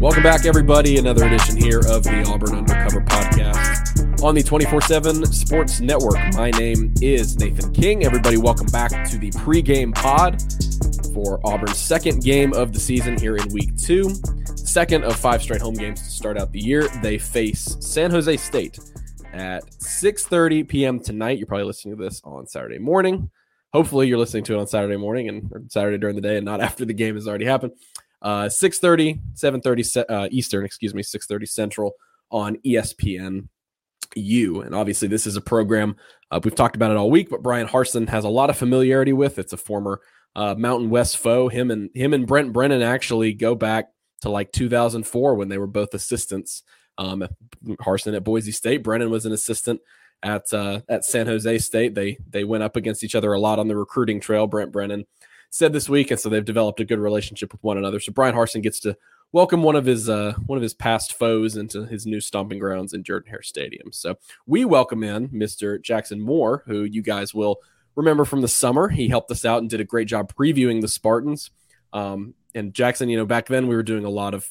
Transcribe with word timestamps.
Welcome 0.00 0.22
back, 0.22 0.46
everybody. 0.46 0.96
Another 0.96 1.26
edition 1.26 1.58
here 1.58 1.80
of 1.80 2.04
the 2.04 2.24
Auburn 2.26 2.56
Undercover 2.56 3.02
Podcast 3.02 4.22
on 4.22 4.34
the 4.34 4.42
24 4.42 4.80
7 4.80 5.26
Sports 5.26 5.82
Network. 5.82 6.16
My 6.32 6.50
name 6.52 6.94
is 7.02 7.38
Nathan 7.38 7.70
King. 7.74 8.06
Everybody, 8.06 8.38
welcome 8.38 8.68
back 8.68 9.06
to 9.10 9.18
the 9.18 9.30
pregame 9.32 9.94
pod 9.94 10.42
for 11.12 11.38
Auburn's 11.46 11.76
second 11.76 12.24
game 12.24 12.54
of 12.54 12.72
the 12.72 12.80
season 12.80 13.20
here 13.20 13.36
in 13.36 13.46
week 13.52 13.76
two. 13.76 14.08
Second 14.56 15.04
of 15.04 15.16
five 15.16 15.42
straight 15.42 15.60
home 15.60 15.74
games 15.74 16.00
to 16.00 16.08
start 16.08 16.38
out 16.38 16.50
the 16.50 16.60
year. 16.60 16.88
They 17.02 17.18
face 17.18 17.76
San 17.80 18.10
Jose 18.10 18.38
State 18.38 18.78
at 19.34 19.66
6:30 19.80 20.66
p.m. 20.66 20.98
tonight. 20.98 21.36
You're 21.36 21.46
probably 21.46 21.66
listening 21.66 21.98
to 21.98 22.02
this 22.02 22.22
on 22.24 22.46
Saturday 22.46 22.78
morning. 22.78 23.30
Hopefully, 23.74 24.08
you're 24.08 24.16
listening 24.16 24.44
to 24.44 24.54
it 24.54 24.60
on 24.60 24.66
Saturday 24.66 24.96
morning 24.96 25.28
and 25.28 25.70
Saturday 25.70 25.98
during 25.98 26.16
the 26.16 26.22
day, 26.22 26.38
and 26.38 26.46
not 26.46 26.60
after 26.62 26.86
the 26.86 26.94
game 26.94 27.16
has 27.16 27.28
already 27.28 27.44
happened. 27.44 27.72
Uh, 28.22 28.44
6:30, 28.44 29.20
7:30 29.34 30.04
uh, 30.08 30.28
Eastern, 30.30 30.64
excuse 30.64 30.94
me, 30.94 31.02
6:30 31.02 31.48
Central 31.48 31.94
on 32.30 32.56
ESPN 32.64 33.48
U. 34.14 34.60
And 34.60 34.74
obviously, 34.74 35.08
this 35.08 35.26
is 35.26 35.36
a 35.36 35.40
program 35.40 35.96
uh, 36.30 36.40
we've 36.42 36.54
talked 36.54 36.76
about 36.76 36.90
it 36.90 36.96
all 36.96 37.10
week, 37.10 37.28
but 37.28 37.42
Bryan 37.42 37.66
Harsin 37.66 38.08
has 38.08 38.24
a 38.24 38.28
lot 38.28 38.50
of 38.50 38.56
familiarity 38.56 39.12
with. 39.12 39.38
It's 39.38 39.52
a 39.52 39.56
former 39.56 40.00
uh, 40.36 40.54
Mountain 40.56 40.90
West 40.90 41.18
foe. 41.18 41.48
Him 41.48 41.70
and 41.70 41.90
him 41.94 42.14
and 42.14 42.26
Brent 42.26 42.52
Brennan 42.52 42.82
actually 42.82 43.32
go 43.32 43.54
back 43.54 43.88
to 44.20 44.28
like 44.28 44.52
2004 44.52 45.34
when 45.34 45.48
they 45.48 45.58
were 45.58 45.66
both 45.66 45.94
assistants. 45.94 46.62
Um, 46.98 47.26
Harsin 47.80 48.14
at 48.14 48.24
Boise 48.24 48.52
State, 48.52 48.82
Brennan 48.82 49.10
was 49.10 49.26
an 49.26 49.32
assistant 49.32 49.80
at 50.22 50.52
uh, 50.52 50.80
at 50.88 51.04
San 51.04 51.26
Jose 51.26 51.58
State. 51.58 51.94
They 51.94 52.18
they 52.28 52.44
went 52.44 52.62
up 52.62 52.76
against 52.76 53.02
each 53.02 53.14
other 53.14 53.32
a 53.32 53.40
lot 53.40 53.58
on 53.58 53.68
the 53.68 53.76
recruiting 53.76 54.20
trail. 54.20 54.46
Brent 54.46 54.70
Brennan 54.70 55.06
said 55.50 55.72
this 55.72 55.88
week, 55.88 56.10
and 56.10 56.18
so 56.18 56.28
they've 56.28 56.44
developed 56.44 56.80
a 56.80 56.84
good 56.84 56.98
relationship 56.98 57.52
with 57.52 57.62
one 57.62 57.76
another. 57.76 58.00
So 58.00 58.12
Bryan 58.12 58.34
Harsin 58.34 58.62
gets 58.62 58.80
to 58.80 58.96
welcome 59.32 59.62
one 59.62 59.76
of 59.76 59.84
his 59.84 60.08
uh, 60.08 60.34
one 60.46 60.56
of 60.56 60.62
his 60.62 60.74
past 60.74 61.14
foes 61.14 61.56
into 61.56 61.84
his 61.84 62.06
new 62.06 62.20
stomping 62.20 62.58
grounds 62.58 62.94
in 62.94 63.04
Jordan 63.04 63.30
Hare 63.30 63.42
Stadium. 63.42 63.92
So 63.92 64.16
we 64.46 64.64
welcome 64.64 65.02
in 65.02 65.28
Mr. 65.28 65.82
Jackson 65.82 66.20
Moore, 66.20 66.62
who 66.66 66.84
you 66.84 67.02
guys 67.02 67.34
will 67.34 67.58
remember 67.96 68.24
from 68.24 68.40
the 68.40 68.48
summer. 68.48 68.88
He 68.88 69.08
helped 69.08 69.30
us 69.30 69.44
out 69.44 69.58
and 69.58 69.68
did 69.68 69.80
a 69.80 69.84
great 69.84 70.08
job 70.08 70.32
previewing 70.32 70.80
the 70.80 70.88
Spartans. 70.88 71.50
Um, 71.92 72.34
and 72.54 72.72
Jackson, 72.72 73.08
you 73.08 73.16
know, 73.16 73.26
back 73.26 73.46
then 73.46 73.66
we 73.66 73.76
were 73.76 73.82
doing 73.82 74.04
a 74.04 74.10
lot 74.10 74.34
of 74.34 74.50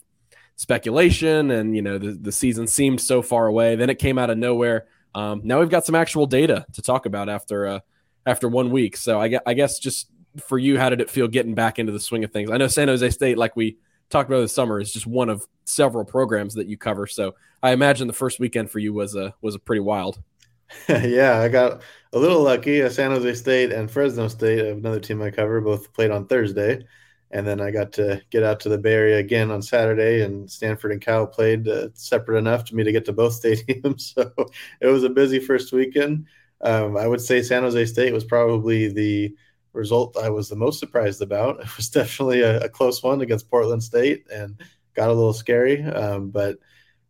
speculation, 0.56 1.52
and 1.52 1.76
you 1.76 1.82
know 1.82 1.98
the 1.98 2.12
the 2.12 2.32
season 2.32 2.68
seemed 2.68 3.02
so 3.02 3.22
far 3.22 3.48
away. 3.48 3.76
Then 3.76 3.90
it 3.90 4.00
came 4.00 4.18
out 4.18 4.30
of 4.30 4.38
nowhere. 4.38 4.88
Um, 5.16 5.42
now 5.44 5.60
we've 5.60 5.70
got 5.70 5.86
some 5.86 5.96
actual 5.96 6.28
data 6.28 6.66
to 6.74 6.82
talk 6.82 7.06
about 7.06 7.30
after 7.30 7.66
uh, 7.66 7.80
after 8.26 8.48
one 8.48 8.70
week. 8.70 8.98
So 8.98 9.22
I, 9.22 9.40
I 9.46 9.54
guess 9.54 9.80
just 9.80 10.10
for 10.46 10.58
you, 10.58 10.78
how 10.78 10.90
did 10.90 11.02
it 11.02 11.10
feel 11.10 11.28
getting 11.28 11.56
back 11.56 11.80
into 11.80 11.92
the 11.92 12.00
swing 12.00 12.24
of 12.24 12.32
things? 12.32 12.52
I 12.52 12.58
know 12.58 12.68
San 12.68 12.88
Jose 12.88 13.10
State, 13.10 13.38
like 13.38 13.56
we 13.56 13.78
talked 14.10 14.30
about 14.30 14.42
this 14.42 14.54
summer, 14.54 14.80
is 14.80 14.94
just 14.94 15.08
one 15.08 15.30
of 15.30 15.46
several 15.66 16.06
programs 16.06 16.56
that 16.56 16.68
you 16.68 16.78
cover. 16.78 17.08
So 17.08 17.36
I 17.62 17.72
imagine 17.72 18.08
the 18.08 18.14
first 18.14 18.40
weekend 18.40 18.70
for 18.70 18.80
you 18.80 18.94
was 18.94 19.16
a 19.16 19.34
was 19.42 19.56
a 19.56 19.60
pretty 19.60 19.82
wild. 19.82 20.22
yeah, 20.90 21.40
I 21.40 21.48
got 21.48 21.82
a 22.14 22.20
little 22.20 22.42
lucky. 22.42 22.88
San 22.90 23.12
Jose 23.12 23.34
State 23.36 23.72
and 23.72 23.90
Fresno 23.90 24.28
State, 24.28 24.60
another 24.60 25.00
team 25.00 25.22
I 25.22 25.32
cover, 25.32 25.62
both 25.62 25.94
played 25.94 26.12
on 26.12 26.28
Thursday, 26.28 26.86
and 27.32 27.46
then 27.46 27.60
I 27.60 27.72
got 27.72 27.92
to 27.94 28.22
get 28.30 28.44
out 28.44 28.60
to 28.62 28.70
the 28.70 28.78
Bay 28.78 28.94
Area 28.94 29.18
again 29.18 29.52
on 29.52 29.62
Saturday. 29.62 30.22
And 30.22 30.50
Stanford 30.50 30.92
and 30.92 31.02
Cal 31.02 31.26
played 31.26 31.68
uh, 31.68 31.90
separate 31.94 32.38
enough 32.38 32.66
to 32.66 32.76
me 32.76 32.84
to 32.84 32.92
get 32.92 33.06
to 33.06 33.14
both 33.14 33.42
stadiums. 33.42 34.14
So 34.14 34.32
it 34.80 34.88
was 34.88 35.04
a 35.04 35.10
busy 35.10 35.40
first 35.40 35.72
weekend. 35.72 36.26
Um, 36.62 36.98
I 36.98 37.08
would 37.08 37.22
say 37.22 37.42
San 37.42 37.64
Jose 37.64 37.86
State 37.86 38.14
was 38.14 38.26
probably 38.26 38.90
the 38.92 39.36
result 39.74 40.18
I 40.18 40.30
was 40.30 40.50
the 40.50 40.56
most 40.56 40.80
surprised 40.80 41.22
about. 41.22 41.60
It 41.64 41.78
was 41.78 41.90
definitely 41.90 42.42
a, 42.42 42.62
a 42.62 42.70
close 42.70 43.02
one 43.04 43.22
against 43.22 43.50
Portland 43.50 43.84
State 43.84 44.26
and 44.32 44.60
got 44.94 45.10
a 45.10 45.14
little 45.14 45.34
scary. 45.34 45.84
Um, 45.84 46.30
but 46.30 46.58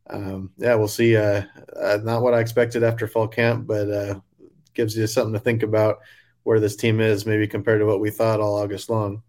um, 0.09 0.51
yeah, 0.57 0.75
we'll 0.75 0.87
see. 0.87 1.15
Uh, 1.15 1.43
uh, 1.75 1.99
not 2.03 2.21
what 2.21 2.33
I 2.33 2.39
expected 2.39 2.83
after 2.83 3.07
fall 3.07 3.27
camp, 3.27 3.67
but 3.67 3.89
uh, 3.89 4.19
gives 4.73 4.97
you 4.97 5.07
something 5.07 5.33
to 5.33 5.39
think 5.39 5.63
about 5.63 5.99
where 6.43 6.59
this 6.59 6.75
team 6.75 6.99
is, 6.99 7.25
maybe 7.25 7.47
compared 7.47 7.79
to 7.79 7.85
what 7.85 7.99
we 7.99 8.09
thought 8.09 8.39
all 8.39 8.57
August 8.57 8.89
long. 8.89 9.21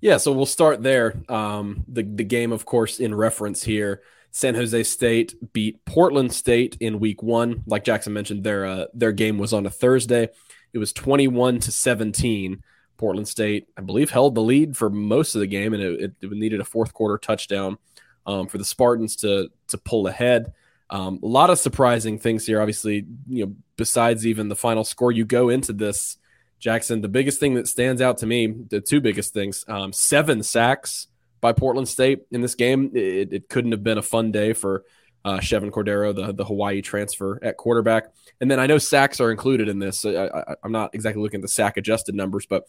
Yeah, 0.00 0.16
so 0.16 0.32
we'll 0.32 0.46
start 0.46 0.82
there. 0.82 1.22
Um, 1.28 1.84
the 1.88 2.02
the 2.02 2.24
game, 2.24 2.52
of 2.52 2.64
course, 2.64 2.98
in 2.98 3.14
reference 3.14 3.62
here. 3.62 4.02
San 4.34 4.54
Jose 4.54 4.82
State 4.84 5.34
beat 5.52 5.84
Portland 5.84 6.32
State 6.32 6.76
in 6.80 6.98
Week 7.00 7.22
One. 7.22 7.62
Like 7.66 7.84
Jackson 7.84 8.12
mentioned, 8.12 8.44
their 8.44 8.64
uh, 8.64 8.86
their 8.94 9.12
game 9.12 9.38
was 9.38 9.52
on 9.52 9.66
a 9.66 9.70
Thursday. 9.70 10.30
It 10.72 10.78
was 10.78 10.92
21 10.92 11.60
to 11.60 11.72
17. 11.72 12.62
Portland 12.96 13.26
State, 13.26 13.68
I 13.76 13.80
believe, 13.80 14.10
held 14.10 14.36
the 14.36 14.42
lead 14.42 14.76
for 14.76 14.88
most 14.88 15.34
of 15.34 15.40
the 15.40 15.46
game, 15.48 15.74
and 15.74 15.82
it, 15.82 16.12
it 16.20 16.30
needed 16.30 16.60
a 16.60 16.64
fourth 16.64 16.94
quarter 16.94 17.18
touchdown 17.18 17.78
um, 18.26 18.46
for 18.46 18.58
the 18.58 18.64
Spartans 18.64 19.16
to 19.16 19.50
to 19.68 19.78
pull 19.78 20.06
ahead. 20.06 20.52
Um, 20.88 21.18
a 21.22 21.26
lot 21.26 21.50
of 21.50 21.58
surprising 21.58 22.18
things 22.18 22.46
here. 22.46 22.60
Obviously, 22.60 23.06
you 23.28 23.46
know, 23.46 23.54
besides 23.76 24.26
even 24.26 24.48
the 24.48 24.54
final 24.54 24.84
score, 24.84 25.10
you 25.10 25.24
go 25.24 25.48
into 25.48 25.72
this, 25.72 26.18
Jackson. 26.60 27.00
The 27.00 27.08
biggest 27.08 27.40
thing 27.40 27.54
that 27.54 27.66
stands 27.66 28.00
out 28.00 28.18
to 28.18 28.26
me, 28.26 28.46
the 28.46 28.80
two 28.80 29.00
biggest 29.00 29.34
things, 29.34 29.64
um, 29.66 29.92
seven 29.92 30.42
sacks 30.42 31.08
by 31.40 31.52
Portland 31.52 31.88
State 31.88 32.22
in 32.30 32.40
this 32.40 32.54
game. 32.54 32.92
It, 32.94 33.32
it 33.32 33.48
couldn't 33.48 33.72
have 33.72 33.82
been 33.82 33.98
a 33.98 34.02
fun 34.02 34.30
day 34.30 34.52
for 34.52 34.84
uh, 35.24 35.38
Chevan 35.38 35.70
Cordeiro, 35.70 36.14
the 36.14 36.32
the 36.32 36.44
Hawaii 36.44 36.82
transfer 36.82 37.38
at 37.42 37.56
quarterback. 37.56 38.12
And 38.40 38.50
then 38.50 38.58
I 38.58 38.66
know 38.66 38.78
sacks 38.78 39.20
are 39.20 39.30
included 39.30 39.68
in 39.68 39.78
this. 39.78 40.04
I, 40.04 40.56
am 40.64 40.72
not 40.72 40.94
exactly 40.94 41.22
looking 41.22 41.38
at 41.38 41.42
the 41.42 41.48
sack 41.48 41.76
adjusted 41.76 42.14
numbers, 42.14 42.46
but 42.46 42.64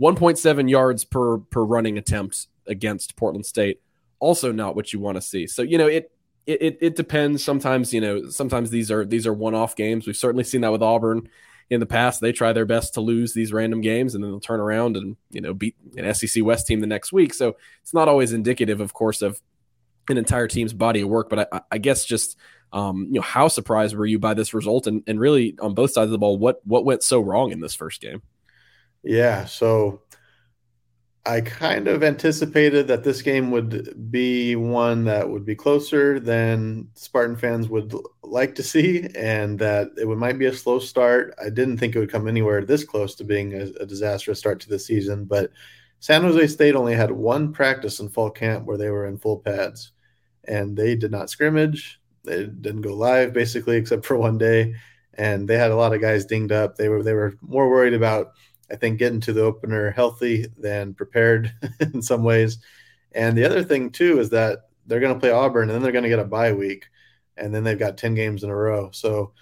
1.7 0.00 0.70
yards 0.70 1.04
per 1.04 1.38
per 1.38 1.62
running 1.64 1.98
attempt 1.98 2.46
against 2.66 3.16
Portland 3.16 3.46
State. 3.46 3.80
also 4.20 4.52
not 4.52 4.74
what 4.76 4.92
you 4.92 5.00
want 5.00 5.16
to 5.16 5.22
see. 5.22 5.46
So 5.46 5.62
you 5.62 5.78
know 5.78 5.86
it. 5.86 6.10
It, 6.46 6.78
it 6.80 6.96
depends. 6.96 7.44
Sometimes 7.44 7.92
you 7.92 8.00
know. 8.00 8.30
Sometimes 8.30 8.70
these 8.70 8.90
are 8.90 9.04
these 9.04 9.26
are 9.26 9.34
one 9.34 9.54
off 9.54 9.76
games. 9.76 10.06
We've 10.06 10.16
certainly 10.16 10.44
seen 10.44 10.62
that 10.62 10.72
with 10.72 10.82
Auburn 10.82 11.28
in 11.68 11.80
the 11.80 11.86
past. 11.86 12.20
They 12.20 12.32
try 12.32 12.52
their 12.52 12.64
best 12.64 12.94
to 12.94 13.00
lose 13.00 13.34
these 13.34 13.52
random 13.52 13.82
games 13.82 14.14
and 14.14 14.24
then 14.24 14.30
they'll 14.30 14.40
turn 14.40 14.60
around 14.60 14.96
and 14.96 15.16
you 15.30 15.40
know 15.40 15.52
beat 15.52 15.76
an 15.96 16.12
SEC 16.14 16.42
West 16.42 16.66
team 16.66 16.80
the 16.80 16.86
next 16.86 17.12
week. 17.12 17.34
So 17.34 17.56
it's 17.82 17.94
not 17.94 18.08
always 18.08 18.32
indicative, 18.32 18.80
of 18.80 18.94
course, 18.94 19.20
of 19.20 19.42
an 20.10 20.18
entire 20.18 20.48
team's 20.48 20.72
body 20.72 21.00
of 21.00 21.08
work. 21.08 21.28
But 21.28 21.48
I, 21.52 21.60
I 21.72 21.78
guess 21.78 22.04
just 22.04 22.36
um, 22.72 23.06
you 23.06 23.14
know 23.14 23.22
how 23.22 23.48
surprised 23.48 23.96
were 23.96 24.06
you 24.06 24.18
by 24.18 24.34
this 24.34 24.52
result 24.52 24.86
and, 24.86 25.02
and 25.06 25.18
really 25.18 25.56
on 25.60 25.74
both 25.74 25.92
sides 25.92 26.06
of 26.06 26.10
the 26.10 26.18
ball 26.18 26.36
what 26.36 26.60
what 26.66 26.84
went 26.84 27.02
so 27.02 27.20
wrong 27.20 27.52
in 27.52 27.60
this 27.60 27.74
first 27.74 28.00
game? 28.00 28.22
Yeah, 29.02 29.44
so 29.46 30.02
I 31.28 31.42
kind 31.42 31.88
of 31.88 32.02
anticipated 32.02 32.88
that 32.88 33.04
this 33.04 33.20
game 33.20 33.50
would 33.50 34.10
be 34.10 34.56
one 34.56 35.04
that 35.04 35.28
would 35.28 35.44
be 35.44 35.54
closer 35.54 36.18
than 36.18 36.88
Spartan 36.94 37.36
fans 37.36 37.68
would 37.68 37.94
like 38.22 38.54
to 38.54 38.62
see, 38.62 39.06
and 39.14 39.58
that 39.58 39.90
it 39.98 40.06
would, 40.06 40.16
might 40.16 40.38
be 40.38 40.46
a 40.46 40.54
slow 40.54 40.78
start. 40.78 41.34
I 41.38 41.50
didn't 41.50 41.76
think 41.76 41.94
it 41.94 41.98
would 41.98 42.10
come 42.10 42.28
anywhere 42.28 42.64
this 42.64 42.82
close 42.82 43.14
to 43.16 43.24
being 43.24 43.52
a, 43.52 43.66
a 43.80 43.84
disastrous 43.86 44.38
start 44.38 44.58
to 44.60 44.70
the 44.70 44.78
season, 44.78 45.26
but 45.26 45.50
San 46.00 46.22
Jose 46.22 46.46
State 46.46 46.74
only 46.74 46.94
had 46.94 47.10
one 47.10 47.52
practice 47.52 48.00
in 48.00 48.08
fall 48.08 48.30
camp 48.30 48.64
where 48.64 48.78
they 48.78 48.88
were 48.88 49.06
in 49.06 49.18
full 49.18 49.38
pads, 49.38 49.92
and 50.48 50.76
they 50.76 50.96
did 50.96 51.12
not 51.12 51.30
scrimmage. 51.30 52.00
They 52.24 52.46
didn't 52.46 52.82
go 52.82 52.94
live 52.94 53.32
basically, 53.32 53.76
except 53.76 54.04
for 54.04 54.16
one 54.16 54.38
day, 54.38 54.74
and 55.14 55.46
they 55.46 55.56
had 55.56 55.70
a 55.70 55.76
lot 55.76 55.94
of 55.94 56.00
guys 56.00 56.24
dinged 56.24 56.52
up. 56.52 56.76
They 56.76 56.88
were 56.88 57.02
they 57.02 57.14
were 57.14 57.34
more 57.42 57.70
worried 57.70 57.94
about 57.94 58.32
I 58.70 58.76
think 58.76 58.98
getting 58.98 59.20
to 59.20 59.32
the 59.32 59.42
opener 59.42 59.90
healthy 59.90 60.46
than 60.58 60.94
prepared 60.94 61.52
in 61.80 62.02
some 62.02 62.24
ways. 62.24 62.58
And 63.12 63.36
the 63.36 63.44
other 63.44 63.62
thing 63.62 63.90
too 63.90 64.18
is 64.18 64.30
that 64.30 64.68
they're 64.86 65.00
going 65.00 65.14
to 65.14 65.20
play 65.20 65.30
Auburn 65.30 65.68
and 65.68 65.74
then 65.74 65.82
they're 65.82 65.92
going 65.92 66.04
to 66.04 66.10
get 66.10 66.18
a 66.18 66.24
bye 66.24 66.52
week, 66.52 66.86
and 67.36 67.54
then 67.54 67.62
they've 67.62 67.78
got 67.78 67.98
ten 67.98 68.14
games 68.14 68.42
in 68.42 68.50
a 68.50 68.56
row. 68.56 68.90
So 68.92 69.32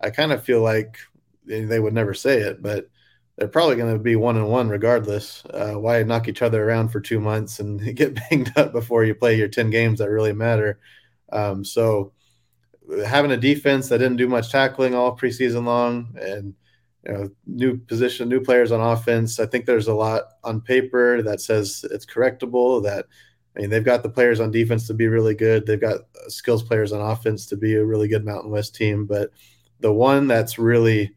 I 0.00 0.10
kind 0.10 0.32
of 0.32 0.44
feel 0.44 0.60
like 0.60 0.98
they 1.46 1.78
would 1.78 1.94
never 1.94 2.12
say 2.12 2.40
it, 2.40 2.60
but 2.60 2.90
they're 3.36 3.48
probably 3.48 3.76
going 3.76 3.92
to 3.92 3.98
be 3.98 4.16
one 4.16 4.36
and 4.36 4.48
one 4.48 4.68
regardless. 4.68 5.44
Uh, 5.46 5.74
why 5.74 6.02
knock 6.02 6.28
each 6.28 6.42
other 6.42 6.64
around 6.64 6.88
for 6.88 7.00
two 7.00 7.20
months 7.20 7.60
and 7.60 7.94
get 7.96 8.14
banged 8.14 8.52
up 8.56 8.72
before 8.72 9.04
you 9.04 9.14
play 9.14 9.36
your 9.36 9.48
ten 9.48 9.70
games 9.70 9.98
that 9.98 10.10
really 10.10 10.32
matter? 10.32 10.78
Um, 11.32 11.64
so 11.64 12.12
having 13.04 13.32
a 13.32 13.36
defense 13.36 13.88
that 13.88 13.98
didn't 13.98 14.16
do 14.16 14.28
much 14.28 14.50
tackling 14.50 14.94
all 14.94 15.16
preseason 15.16 15.64
long 15.64 16.14
and 16.20 16.54
you 17.06 17.12
know, 17.12 17.30
new 17.46 17.78
position, 17.78 18.28
new 18.28 18.40
players 18.40 18.72
on 18.72 18.80
offense. 18.80 19.38
I 19.38 19.46
think 19.46 19.64
there's 19.64 19.88
a 19.88 19.94
lot 19.94 20.24
on 20.42 20.60
paper 20.60 21.22
that 21.22 21.40
says 21.40 21.84
it's 21.90 22.06
correctable. 22.06 22.82
That 22.82 23.06
I 23.56 23.60
mean, 23.60 23.70
they've 23.70 23.84
got 23.84 24.02
the 24.02 24.08
players 24.08 24.40
on 24.40 24.50
defense 24.50 24.86
to 24.88 24.94
be 24.94 25.06
really 25.06 25.34
good. 25.34 25.66
They've 25.66 25.80
got 25.80 26.00
skills 26.28 26.62
players 26.62 26.92
on 26.92 27.00
offense 27.00 27.46
to 27.46 27.56
be 27.56 27.74
a 27.74 27.84
really 27.84 28.08
good 28.08 28.24
Mountain 28.24 28.50
West 28.50 28.74
team. 28.74 29.06
But 29.06 29.30
the 29.80 29.92
one 29.92 30.26
that's 30.26 30.58
really 30.58 31.14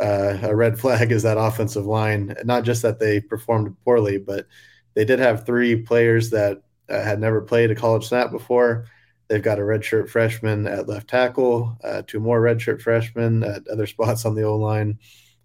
uh, 0.00 0.38
a 0.42 0.54
red 0.54 0.78
flag 0.78 1.12
is 1.12 1.22
that 1.22 1.38
offensive 1.38 1.86
line. 1.86 2.34
Not 2.44 2.64
just 2.64 2.82
that 2.82 2.98
they 2.98 3.20
performed 3.20 3.76
poorly, 3.84 4.18
but 4.18 4.46
they 4.94 5.04
did 5.04 5.18
have 5.18 5.46
three 5.46 5.76
players 5.76 6.30
that 6.30 6.62
uh, 6.88 7.02
had 7.02 7.20
never 7.20 7.40
played 7.40 7.70
a 7.70 7.74
college 7.74 8.06
snap 8.06 8.30
before. 8.30 8.86
They've 9.28 9.42
got 9.42 9.58
a 9.58 9.62
redshirt 9.62 10.08
freshman 10.08 10.66
at 10.66 10.88
left 10.88 11.08
tackle, 11.08 11.76
uh, 11.82 12.02
two 12.06 12.20
more 12.20 12.40
redshirt 12.40 12.80
freshmen 12.80 13.42
at 13.42 13.66
other 13.68 13.86
spots 13.86 14.24
on 14.24 14.34
the 14.34 14.44
O 14.44 14.56
line 14.56 14.98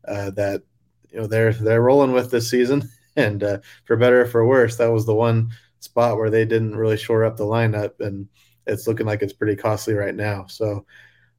uh, 0.07 0.31
that 0.31 0.61
you 1.09 1.19
know 1.19 1.27
they're 1.27 1.53
they're 1.53 1.81
rolling 1.81 2.11
with 2.13 2.31
this 2.31 2.49
season. 2.49 2.89
And 3.17 3.43
uh, 3.43 3.57
for 3.83 3.97
better 3.97 4.21
or 4.21 4.25
for 4.25 4.47
worse, 4.47 4.77
that 4.77 4.89
was 4.89 5.05
the 5.05 5.13
one 5.13 5.49
spot 5.81 6.15
where 6.15 6.29
they 6.29 6.45
didn't 6.45 6.77
really 6.77 6.95
shore 6.95 7.25
up 7.25 7.35
the 7.35 7.43
lineup, 7.43 7.99
and 7.99 8.29
it's 8.65 8.87
looking 8.87 9.05
like 9.05 9.21
it's 9.21 9.33
pretty 9.33 9.57
costly 9.57 9.95
right 9.95 10.15
now. 10.15 10.45
So 10.47 10.85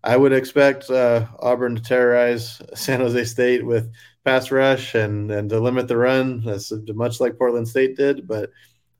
I 0.04 0.16
would 0.16 0.32
expect 0.32 0.90
uh, 0.90 1.26
Auburn 1.38 1.76
to 1.76 1.82
terrorize 1.82 2.60
San 2.74 3.00
Jose 3.00 3.24
State 3.24 3.64
with 3.64 3.92
pass 4.24 4.50
rush 4.50 4.94
and 4.94 5.30
and 5.30 5.48
to 5.50 5.60
limit 5.60 5.88
the 5.88 5.96
run, 5.96 6.42
as 6.48 6.72
much 6.88 7.20
like 7.20 7.38
Portland 7.38 7.68
State 7.68 7.96
did. 7.96 8.26
But 8.26 8.50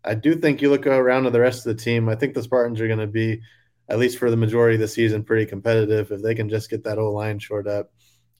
I 0.04 0.14
do 0.14 0.34
think 0.34 0.62
you 0.62 0.70
look 0.70 0.86
around 0.86 1.24
to 1.24 1.30
the 1.30 1.40
rest 1.40 1.66
of 1.66 1.76
the 1.76 1.82
team. 1.82 2.08
I 2.08 2.14
think 2.14 2.34
the 2.34 2.42
Spartans 2.42 2.80
are 2.80 2.86
going 2.86 2.98
to 2.98 3.06
be, 3.06 3.40
at 3.88 3.98
least 3.98 4.18
for 4.18 4.30
the 4.30 4.36
majority 4.36 4.76
of 4.76 4.80
the 4.80 4.88
season, 4.88 5.24
pretty 5.24 5.46
competitive 5.46 6.12
if 6.12 6.22
they 6.22 6.34
can 6.34 6.48
just 6.48 6.70
get 6.70 6.84
that 6.84 6.98
O 6.98 7.12
line 7.12 7.38
shored 7.38 7.68
up. 7.68 7.90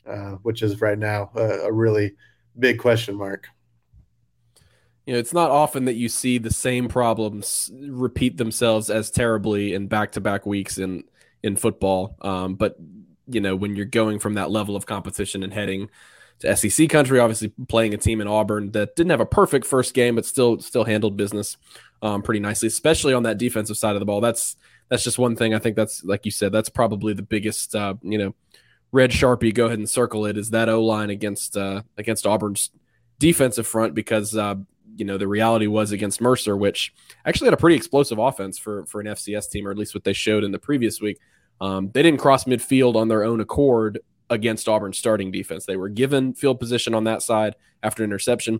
Uh, 0.04 0.32
which 0.42 0.62
is 0.62 0.80
right 0.80 0.98
now 0.98 1.30
a, 1.36 1.60
a 1.60 1.72
really 1.72 2.16
big 2.58 2.76
question 2.80 3.14
mark. 3.14 3.46
You 5.06 5.12
know, 5.12 5.20
it's 5.20 5.32
not 5.32 5.52
often 5.52 5.84
that 5.84 5.94
you 5.94 6.08
see 6.08 6.38
the 6.38 6.52
same 6.52 6.88
problems 6.88 7.70
repeat 7.72 8.36
themselves 8.36 8.90
as 8.90 9.12
terribly 9.12 9.74
in 9.74 9.86
back-to-back 9.86 10.44
weeks 10.44 10.76
in 10.76 11.04
in 11.42 11.56
football. 11.56 12.16
Um, 12.22 12.54
but 12.54 12.76
you 13.26 13.40
know, 13.40 13.56
when 13.56 13.76
you're 13.76 13.86
going 13.86 14.18
from 14.18 14.34
that 14.34 14.50
level 14.50 14.76
of 14.76 14.86
competition 14.86 15.42
and 15.42 15.52
heading 15.52 15.90
to 16.40 16.56
SEC 16.56 16.88
country, 16.88 17.18
obviously 17.18 17.52
playing 17.68 17.94
a 17.94 17.98
team 17.98 18.20
in 18.20 18.26
Auburn 18.26 18.72
that 18.72 18.96
didn't 18.96 19.10
have 19.10 19.20
a 19.20 19.26
perfect 19.26 19.66
first 19.66 19.94
game, 19.94 20.16
but 20.16 20.26
still 20.26 20.60
still 20.60 20.84
handled 20.84 21.16
business 21.16 21.56
um, 22.02 22.22
pretty 22.22 22.40
nicely, 22.40 22.66
especially 22.66 23.14
on 23.14 23.22
that 23.22 23.38
defensive 23.38 23.76
side 23.76 23.94
of 23.94 24.00
the 24.00 24.06
ball. 24.06 24.20
That's 24.20 24.56
that's 24.88 25.04
just 25.04 25.18
one 25.18 25.36
thing. 25.36 25.54
I 25.54 25.58
think 25.58 25.76
that's 25.76 26.04
like 26.04 26.24
you 26.24 26.30
said, 26.30 26.52
that's 26.52 26.68
probably 26.68 27.14
the 27.14 27.22
biggest 27.22 27.74
uh, 27.74 27.94
you 28.02 28.18
know 28.18 28.34
red 28.92 29.10
sharpie, 29.10 29.54
go 29.54 29.66
ahead 29.66 29.78
and 29.78 29.88
circle 29.88 30.26
it. 30.26 30.36
Is 30.36 30.50
that 30.50 30.68
O 30.68 30.84
line 30.84 31.10
against 31.10 31.56
uh, 31.56 31.82
against 31.96 32.26
Auburn's 32.26 32.70
defensive 33.18 33.66
front? 33.66 33.94
Because 33.94 34.36
uh, 34.36 34.56
you 34.96 35.04
know 35.04 35.18
the 35.18 35.26
reality 35.26 35.66
was 35.66 35.92
against 35.92 36.20
Mercer, 36.20 36.56
which 36.56 36.94
actually 37.24 37.46
had 37.46 37.54
a 37.54 37.58
pretty 37.58 37.76
explosive 37.76 38.18
offense 38.18 38.58
for 38.58 38.86
for 38.86 39.00
an 39.00 39.06
FCS 39.06 39.50
team, 39.50 39.66
or 39.66 39.70
at 39.70 39.78
least 39.78 39.94
what 39.94 40.04
they 40.04 40.12
showed 40.12 40.44
in 40.44 40.52
the 40.52 40.58
previous 40.58 41.00
week. 41.00 41.18
Um, 41.62 41.90
they 41.94 42.02
didn't 42.02 42.18
cross 42.18 42.42
midfield 42.42 42.96
on 42.96 43.06
their 43.06 43.22
own 43.22 43.40
accord 43.40 44.00
against 44.28 44.68
Auburn's 44.68 44.98
starting 44.98 45.30
defense. 45.30 45.64
They 45.64 45.76
were 45.76 45.88
given 45.88 46.34
field 46.34 46.58
position 46.58 46.92
on 46.92 47.04
that 47.04 47.22
side 47.22 47.54
after 47.84 48.02
interception, 48.02 48.58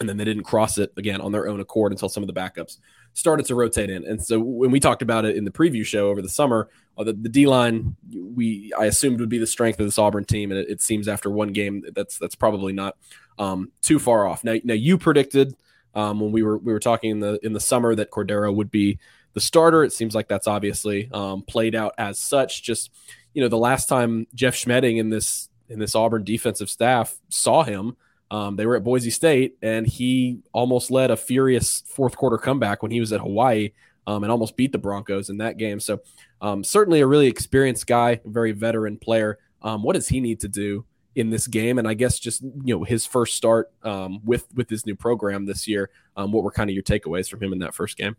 and 0.00 0.08
then 0.08 0.16
they 0.16 0.24
didn't 0.24 0.42
cross 0.42 0.76
it 0.76 0.92
again 0.96 1.20
on 1.20 1.30
their 1.30 1.46
own 1.46 1.60
accord 1.60 1.92
until 1.92 2.08
some 2.08 2.24
of 2.24 2.26
the 2.26 2.32
backups 2.32 2.78
started 3.14 3.46
to 3.46 3.54
rotate 3.54 3.90
in. 3.90 4.04
And 4.04 4.20
so 4.20 4.40
when 4.40 4.72
we 4.72 4.80
talked 4.80 5.02
about 5.02 5.24
it 5.24 5.36
in 5.36 5.44
the 5.44 5.52
preview 5.52 5.84
show 5.86 6.08
over 6.08 6.20
the 6.20 6.28
summer, 6.28 6.68
uh, 6.98 7.04
the, 7.04 7.12
the 7.12 7.28
D 7.28 7.46
line 7.46 7.94
we 8.12 8.72
I 8.76 8.86
assumed 8.86 9.20
would 9.20 9.28
be 9.28 9.38
the 9.38 9.46
strength 9.46 9.78
of 9.78 9.86
this 9.86 9.98
Auburn 9.98 10.24
team, 10.24 10.50
and 10.50 10.58
it, 10.58 10.68
it 10.68 10.82
seems 10.82 11.06
after 11.06 11.30
one 11.30 11.52
game 11.52 11.84
that's 11.94 12.18
that's 12.18 12.34
probably 12.34 12.72
not 12.72 12.96
um, 13.38 13.70
too 13.82 14.00
far 14.00 14.26
off. 14.26 14.42
Now, 14.42 14.56
now 14.64 14.74
you 14.74 14.98
predicted 14.98 15.54
um, 15.94 16.18
when 16.18 16.32
we 16.32 16.42
were 16.42 16.58
we 16.58 16.72
were 16.72 16.80
talking 16.80 17.10
in 17.12 17.20
the 17.20 17.38
in 17.44 17.52
the 17.52 17.60
summer 17.60 17.94
that 17.94 18.10
Cordeiro 18.10 18.52
would 18.52 18.72
be 18.72 18.98
the 19.34 19.40
starter. 19.40 19.84
It 19.84 19.92
seems 19.92 20.14
like 20.14 20.28
that's 20.28 20.46
obviously 20.46 21.08
um, 21.12 21.42
played 21.42 21.74
out 21.74 21.94
as 21.98 22.18
such. 22.18 22.62
Just 22.62 22.90
you 23.34 23.42
know, 23.42 23.48
the 23.48 23.58
last 23.58 23.88
time 23.88 24.26
Jeff 24.34 24.54
Schmedding 24.54 24.98
in 24.98 25.10
this 25.10 25.48
in 25.68 25.78
this 25.78 25.94
Auburn 25.94 26.24
defensive 26.24 26.68
staff 26.68 27.18
saw 27.30 27.62
him 27.62 27.96
um, 28.32 28.56
they 28.56 28.64
were 28.64 28.76
at 28.76 28.82
Boise 28.82 29.10
State, 29.10 29.58
and 29.60 29.86
he 29.86 30.38
almost 30.54 30.90
led 30.90 31.10
a 31.10 31.18
furious 31.18 31.82
fourth 31.86 32.16
quarter 32.16 32.38
comeback 32.38 32.82
when 32.82 32.90
he 32.90 32.98
was 32.98 33.12
at 33.12 33.20
Hawaii 33.20 33.72
um, 34.06 34.24
and 34.24 34.32
almost 34.32 34.56
beat 34.56 34.72
the 34.72 34.78
Broncos 34.78 35.28
in 35.28 35.36
that 35.36 35.58
game. 35.58 35.78
So, 35.78 36.00
um, 36.40 36.64
certainly 36.64 37.00
a 37.00 37.06
really 37.06 37.26
experienced 37.26 37.86
guy, 37.86 38.22
very 38.24 38.52
veteran 38.52 38.96
player. 38.96 39.38
Um, 39.60 39.82
what 39.82 39.92
does 39.92 40.08
he 40.08 40.18
need 40.18 40.40
to 40.40 40.48
do 40.48 40.86
in 41.14 41.28
this 41.28 41.46
game? 41.46 41.78
And 41.78 41.86
I 41.86 41.92
guess 41.92 42.18
just 42.18 42.40
you 42.40 42.74
know 42.74 42.84
his 42.84 43.04
first 43.04 43.36
start 43.36 43.70
um, 43.82 44.24
with 44.24 44.46
with 44.54 44.70
his 44.70 44.86
new 44.86 44.96
program 44.96 45.44
this 45.44 45.68
year. 45.68 45.90
Um, 46.16 46.32
what 46.32 46.42
were 46.42 46.50
kind 46.50 46.70
of 46.70 46.74
your 46.74 46.82
takeaways 46.82 47.28
from 47.28 47.42
him 47.42 47.52
in 47.52 47.58
that 47.58 47.74
first 47.74 47.98
game? 47.98 48.16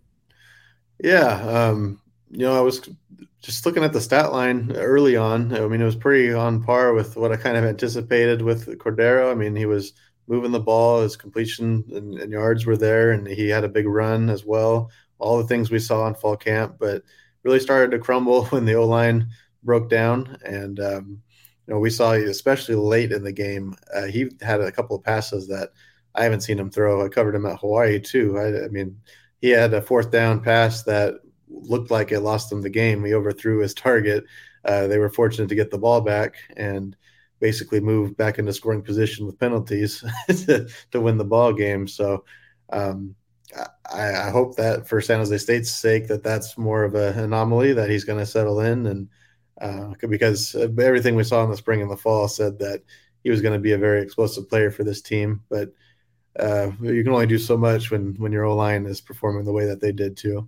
Yeah, 0.99 1.73
you 2.33 2.39
know, 2.39 2.57
I 2.57 2.61
was 2.61 2.89
just 3.41 3.65
looking 3.65 3.83
at 3.83 3.93
the 3.93 4.01
stat 4.01 4.31
line 4.31 4.71
early 4.75 5.15
on. 5.15 5.53
I 5.53 5.67
mean, 5.67 5.81
it 5.81 5.85
was 5.85 5.95
pretty 5.95 6.33
on 6.33 6.63
par 6.63 6.93
with 6.93 7.15
what 7.15 7.31
I 7.31 7.35
kind 7.35 7.57
of 7.57 7.63
anticipated 7.63 8.41
with 8.41 8.67
Cordeiro. 8.79 9.31
I 9.31 9.35
mean, 9.35 9.55
he 9.55 9.65
was 9.65 9.93
moving 10.27 10.51
the 10.51 10.59
ball, 10.59 11.01
his 11.01 11.15
completion 11.15 11.83
and, 11.93 12.17
and, 12.17 12.31
yards 12.31 12.65
were 12.65 12.77
there, 12.77 13.11
and 13.11 13.27
he 13.27 13.49
had 13.49 13.65
a 13.65 13.69
big 13.69 13.85
run 13.85 14.29
as 14.29 14.45
well. 14.45 14.89
All 15.19 15.37
the 15.37 15.47
things 15.47 15.69
we 15.69 15.79
saw 15.79 16.07
in 16.07 16.15
fall 16.15 16.37
camp, 16.37 16.77
but 16.79 17.03
really 17.43 17.59
started 17.59 17.91
to 17.91 17.99
crumble 17.99 18.45
when 18.47 18.65
the 18.65 18.75
O 18.75 18.85
line 18.87 19.27
broke 19.63 19.89
down. 19.89 20.37
And, 20.45 20.79
um, 20.79 21.21
you 21.67 21.73
know, 21.73 21.79
we 21.79 21.89
saw, 21.89 22.13
especially 22.13 22.75
late 22.75 23.11
in 23.11 23.23
the 23.23 23.33
game, 23.33 23.75
uh, 23.93 24.05
he 24.05 24.29
had 24.41 24.61
a 24.61 24.71
couple 24.71 24.95
of 24.95 25.03
passes 25.03 25.47
that 25.49 25.69
I 26.15 26.23
haven't 26.23 26.41
seen 26.41 26.59
him 26.59 26.71
throw. 26.71 27.05
I 27.05 27.09
covered 27.09 27.35
him 27.35 27.45
at 27.45 27.59
Hawaii 27.59 27.99
too. 27.99 28.37
I, 28.37 28.65
I 28.65 28.67
mean, 28.69 28.97
he 29.43 29.49
had 29.49 29.73
a 29.73 29.81
fourth 29.81 30.09
down 30.09 30.39
pass 30.39 30.83
that 30.83 31.15
looked 31.49 31.91
like 31.91 32.13
it 32.13 32.21
lost 32.21 32.49
them 32.49 32.61
the 32.61 32.69
game. 32.69 33.03
He 33.03 33.13
overthrew 33.13 33.59
his 33.59 33.73
target. 33.73 34.23
Uh, 34.63 34.87
they 34.87 34.97
were 34.97 35.09
fortunate 35.09 35.49
to 35.49 35.55
get 35.55 35.69
the 35.69 35.77
ball 35.77 35.99
back 35.99 36.35
and 36.55 36.95
basically 37.41 37.81
move 37.81 38.15
back 38.15 38.39
into 38.39 38.53
scoring 38.53 38.81
position 38.81 39.25
with 39.25 39.37
penalties 39.37 40.01
to, 40.29 40.65
to 40.91 41.01
win 41.01 41.17
the 41.17 41.25
ball 41.25 41.51
game. 41.51 41.89
So 41.89 42.23
um, 42.69 43.15
I, 43.93 44.13
I, 44.13 44.29
hope 44.29 44.55
that 44.55 44.87
for 44.87 45.01
San 45.01 45.19
Jose 45.19 45.37
State's 45.39 45.71
sake 45.71 46.07
that 46.07 46.23
that's 46.23 46.57
more 46.57 46.85
of 46.85 46.95
an 46.95 47.19
anomaly 47.19 47.73
that 47.73 47.89
he's 47.89 48.05
going 48.05 48.19
to 48.19 48.25
settle 48.25 48.61
in 48.61 48.85
and 48.85 49.09
uh, 49.59 49.93
because 50.07 50.55
everything 50.55 51.15
we 51.15 51.25
saw 51.25 51.43
in 51.43 51.51
the 51.51 51.57
spring 51.57 51.81
and 51.81 51.91
the 51.91 51.97
fall 51.97 52.29
said 52.29 52.59
that 52.59 52.81
he 53.25 53.29
was 53.29 53.41
going 53.41 53.53
to 53.53 53.59
be 53.59 53.73
a 53.73 53.77
very 53.77 54.01
explosive 54.01 54.47
player 54.47 54.71
for 54.71 54.85
this 54.85 55.01
team. 55.01 55.41
But 55.49 55.73
uh, 56.39 56.71
you 56.81 57.03
can 57.03 57.13
only 57.13 57.27
do 57.27 57.37
so 57.37 57.57
much 57.57 57.91
when 57.91 58.15
when 58.15 58.31
your 58.31 58.45
O 58.45 58.55
line 58.55 58.85
is 58.85 59.01
performing 59.01 59.45
the 59.45 59.51
way 59.51 59.65
that 59.65 59.81
they 59.81 59.91
did 59.91 60.17
too. 60.17 60.47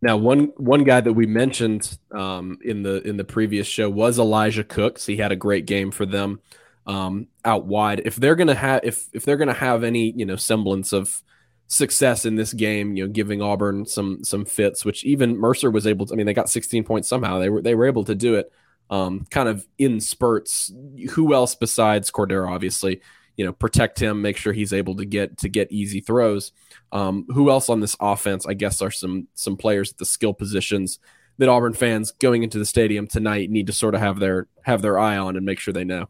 Now, 0.00 0.16
one 0.16 0.52
one 0.56 0.84
guy 0.84 1.00
that 1.00 1.12
we 1.12 1.26
mentioned 1.26 1.98
um, 2.12 2.58
in 2.62 2.82
the 2.82 3.02
in 3.02 3.16
the 3.16 3.24
previous 3.24 3.66
show 3.66 3.90
was 3.90 4.18
Elijah 4.18 4.64
Cooks. 4.64 5.06
He 5.06 5.16
had 5.16 5.32
a 5.32 5.36
great 5.36 5.66
game 5.66 5.90
for 5.90 6.06
them 6.06 6.40
um, 6.86 7.28
out 7.44 7.66
wide. 7.66 8.02
If 8.04 8.16
they're 8.16 8.36
gonna 8.36 8.54
have 8.54 8.80
if 8.84 9.08
if 9.12 9.24
they're 9.24 9.36
gonna 9.36 9.54
have 9.54 9.84
any 9.84 10.12
you 10.12 10.24
know 10.24 10.36
semblance 10.36 10.92
of 10.92 11.22
success 11.68 12.24
in 12.24 12.34
this 12.34 12.52
game, 12.52 12.96
you 12.96 13.06
know, 13.06 13.12
giving 13.12 13.42
Auburn 13.42 13.86
some 13.86 14.24
some 14.24 14.44
fits, 14.44 14.84
which 14.84 15.04
even 15.04 15.36
Mercer 15.36 15.70
was 15.70 15.86
able 15.86 16.06
to. 16.06 16.14
I 16.14 16.16
mean, 16.16 16.26
they 16.26 16.34
got 16.34 16.50
16 16.50 16.84
points 16.84 17.08
somehow. 17.08 17.38
They 17.38 17.50
were 17.50 17.62
they 17.62 17.74
were 17.74 17.86
able 17.86 18.04
to 18.04 18.14
do 18.14 18.34
it, 18.36 18.50
um, 18.90 19.26
kind 19.30 19.48
of 19.48 19.66
in 19.78 20.00
spurts. 20.00 20.72
Who 21.10 21.34
else 21.34 21.54
besides 21.54 22.10
Cordeiro? 22.10 22.50
Obviously, 22.50 23.02
you 23.38 23.44
know, 23.44 23.52
protect 23.52 24.00
him, 24.00 24.20
make 24.20 24.36
sure 24.36 24.52
he's 24.52 24.72
able 24.72 24.96
to 24.96 25.04
get 25.04 25.38
to 25.38 25.48
get 25.48 25.70
easy 25.70 26.00
throws. 26.00 26.52
Um, 26.90 27.24
who 27.28 27.50
else 27.50 27.70
on 27.70 27.78
this 27.78 27.96
offense? 28.00 28.44
I 28.44 28.52
guess 28.52 28.82
are 28.82 28.90
some 28.90 29.28
some 29.34 29.56
players 29.56 29.92
at 29.92 29.98
the 29.98 30.04
skill 30.04 30.34
positions 30.34 30.98
that 31.38 31.48
Auburn 31.48 31.72
fans 31.72 32.10
going 32.10 32.42
into 32.42 32.58
the 32.58 32.66
stadium 32.66 33.06
tonight 33.06 33.48
need 33.48 33.68
to 33.68 33.72
sort 33.72 33.94
of 33.94 34.00
have 34.00 34.18
their 34.18 34.48
have 34.62 34.82
their 34.82 34.98
eye 34.98 35.16
on 35.16 35.36
and 35.36 35.46
make 35.46 35.60
sure 35.60 35.72
they 35.72 35.84
know. 35.84 36.08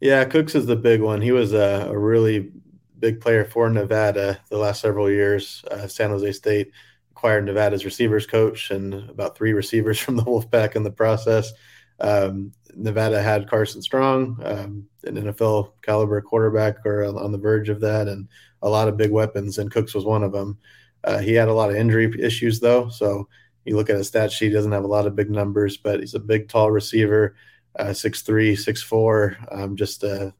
Yeah, 0.00 0.24
Cooks 0.24 0.54
is 0.54 0.64
the 0.64 0.76
big 0.76 1.02
one. 1.02 1.20
He 1.20 1.32
was 1.32 1.52
a, 1.52 1.88
a 1.90 1.98
really 1.98 2.52
big 3.00 3.20
player 3.20 3.44
for 3.44 3.68
Nevada 3.68 4.40
the 4.48 4.58
last 4.58 4.80
several 4.80 5.10
years. 5.10 5.64
Uh, 5.68 5.88
San 5.88 6.10
Jose 6.10 6.32
State 6.32 6.70
acquired 7.10 7.46
Nevada's 7.46 7.84
receivers 7.84 8.26
coach 8.26 8.70
and 8.70 8.94
about 9.10 9.36
three 9.36 9.54
receivers 9.54 9.98
from 9.98 10.14
the 10.14 10.22
Wolfpack 10.22 10.76
in 10.76 10.84
the 10.84 10.92
process. 10.92 11.52
Um, 11.98 12.52
Nevada 12.74 13.22
had 13.22 13.48
Carson 13.48 13.82
Strong, 13.82 14.40
um, 14.44 14.86
an 15.04 15.16
NFL 15.16 15.72
caliber 15.82 16.20
quarterback, 16.20 16.84
or 16.84 17.04
on, 17.04 17.32
the 17.32 17.38
verge 17.38 17.68
of 17.68 17.80
that, 17.80 18.08
and 18.08 18.28
a 18.62 18.68
lot 18.68 18.88
of 18.88 18.96
big 18.96 19.10
weapons, 19.10 19.58
and 19.58 19.70
Cooks 19.70 19.94
was 19.94 20.04
one 20.04 20.22
of 20.22 20.32
them. 20.32 20.58
Uh, 21.04 21.18
he 21.18 21.34
had 21.34 21.48
a 21.48 21.54
lot 21.54 21.70
of 21.70 21.76
injury 21.76 22.12
issues, 22.20 22.60
though. 22.60 22.88
So 22.88 23.28
you 23.64 23.76
look 23.76 23.90
at 23.90 23.96
his 23.96 24.08
stat 24.08 24.32
sheet, 24.32 24.48
he 24.48 24.52
doesn't 24.52 24.72
have 24.72 24.84
a 24.84 24.88
lot 24.88 25.06
of 25.06 25.16
big 25.16 25.30
numbers, 25.30 25.76
but 25.76 26.00
he's 26.00 26.14
a 26.14 26.20
big, 26.20 26.48
tall 26.48 26.70
receiver, 26.70 27.36
uh, 27.78 27.86
6'3, 27.86 28.52
6'4, 28.52 29.56
um, 29.56 29.76
just 29.76 30.02
a, 30.02 30.32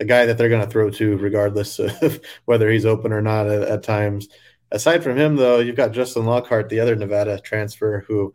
a, 0.00 0.04
guy 0.04 0.24
that 0.26 0.38
they're 0.38 0.48
going 0.48 0.64
to 0.64 0.70
throw 0.70 0.90
to, 0.90 1.16
regardless 1.16 1.78
of 2.02 2.20
whether 2.44 2.70
he's 2.70 2.86
open 2.86 3.12
or 3.12 3.22
not 3.22 3.46
at, 3.46 3.62
at 3.62 3.82
times. 3.82 4.28
Aside 4.72 5.02
from 5.02 5.16
him, 5.16 5.36
though, 5.36 5.58
you've 5.58 5.76
got 5.76 5.92
Justin 5.92 6.24
Lockhart, 6.24 6.68
the 6.68 6.80
other 6.80 6.96
Nevada 6.96 7.38
transfer, 7.40 8.04
who 8.08 8.32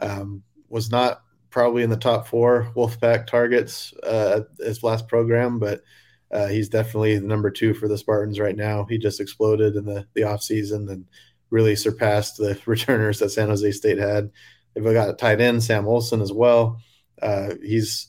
um, 0.00 0.42
was 0.68 0.90
not 0.90 1.22
probably 1.50 1.82
in 1.82 1.90
the 1.90 1.96
top 1.96 2.26
four 2.26 2.70
Wolfpack 2.76 3.26
targets 3.26 3.92
uh, 4.02 4.42
his 4.58 4.82
last 4.82 5.08
program, 5.08 5.58
but 5.58 5.82
uh, 6.30 6.46
he's 6.46 6.68
definitely 6.68 7.18
the 7.18 7.26
number 7.26 7.50
two 7.50 7.74
for 7.74 7.88
the 7.88 7.98
Spartans 7.98 8.38
right 8.38 8.56
now. 8.56 8.84
He 8.84 8.98
just 8.98 9.20
exploded 9.20 9.76
in 9.76 9.84
the 9.84 10.06
the 10.14 10.22
offseason 10.22 10.90
and 10.90 11.04
really 11.50 11.76
surpassed 11.76 12.36
the 12.36 12.58
returners 12.66 13.18
that 13.18 13.30
San 13.30 13.48
Jose 13.48 13.70
State 13.72 13.98
had. 13.98 14.30
They've 14.74 14.84
got 14.84 15.10
a 15.10 15.14
tight 15.14 15.40
end, 15.40 15.62
Sam 15.62 15.86
Olson, 15.86 16.20
as 16.20 16.32
well. 16.32 16.80
Uh, 17.20 17.54
he's 17.62 18.08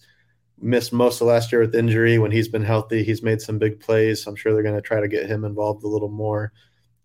missed 0.60 0.94
most 0.94 1.22
of 1.22 1.28
last 1.28 1.52
year 1.52 1.62
with 1.62 1.76
injury. 1.76 2.20
When 2.20 2.32
he's 2.32 2.48
been 2.48 2.64
healthy, 2.64 3.04
he's 3.04 3.24
made 3.24 3.42
some 3.42 3.58
big 3.58 3.80
plays. 3.80 4.28
I'm 4.28 4.36
sure 4.36 4.54
they're 4.54 4.64
going 4.64 4.76
to 4.76 4.82
try 4.82 5.02
to 5.02 5.08
get 5.08 5.26
him 5.26 5.44
involved 5.44 5.84
a 5.84 5.88
little 5.88 6.10
more. 6.10 6.54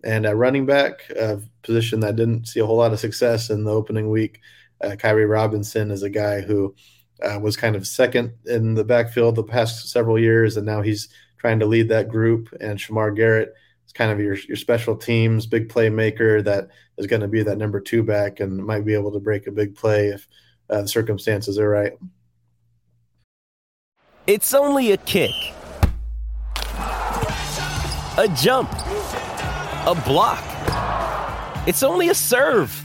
And 0.05 0.27
at 0.27 0.37
running 0.37 0.67
back, 0.67 1.09
a 1.11 1.41
position 1.63 2.01
that 2.01 2.17
didn't 2.17 2.47
see 2.47 2.61
a 2.61 2.67
whole 2.67 2.77
lot 2.77 2.93
of 2.93 3.01
success 3.01 3.51
in 3.51 3.65
the 3.65 3.73
opening 3.73 4.11
week, 4.11 4.41
uh, 4.83 4.97
Kairee 4.97 5.29
Robinson 5.29 5.91
is 5.91 6.03
a 6.03 6.11
guy 6.11 6.41
who 6.41 6.75
uh, 7.23 7.39
was 7.41 7.57
kind 7.57 7.77
of 7.77 7.87
second 7.87 8.33
in 8.47 8.75
the 8.75 8.85
backfield 8.85 9.35
the 9.35 9.43
past 9.43 9.89
several 9.89 10.19
years, 10.19 10.57
and 10.57 10.67
now 10.67 10.83
he's 10.83 11.09
trying 11.39 11.59
to 11.61 11.67
lead 11.67 11.89
that 11.89 12.09
group. 12.09 12.49
And 12.61 12.79
Shamar 12.79 13.15
Garrett 13.15 13.55
is 13.87 13.93
kind 13.93 14.11
of 14.11 14.21
your 14.21 14.35
your 14.35 14.57
special 14.57 14.97
teams 14.97 15.47
big 15.47 15.69
playmaker 15.69 16.45
that 16.45 16.69
is 16.99 17.07
going 17.07 17.23
to 17.23 17.29
be 17.29 17.43
that 17.43 17.59
number 17.59 17.81
two 17.81 18.03
back 18.03 18.41
and 18.41 18.65
might 18.65 18.85
be 18.85 18.95
able 18.95 19.13
to 19.13 19.21
break 19.21 19.47
a 19.47 19.53
big 19.53 19.75
play 19.75 20.09
if 20.09 20.29
uh, 20.71 20.83
the 20.83 20.89
circumstances 20.89 21.59
are 21.59 21.69
right. 21.69 21.93
It's 24.27 24.55
only 24.55 24.91
a 24.91 24.97
kick, 24.97 25.31
a 28.19 28.29
jump, 28.37 28.73
a 29.87 30.03
block. 30.05 30.43
It's 31.69 31.83
only 31.85 32.09
a 32.09 32.15
serve. 32.15 32.85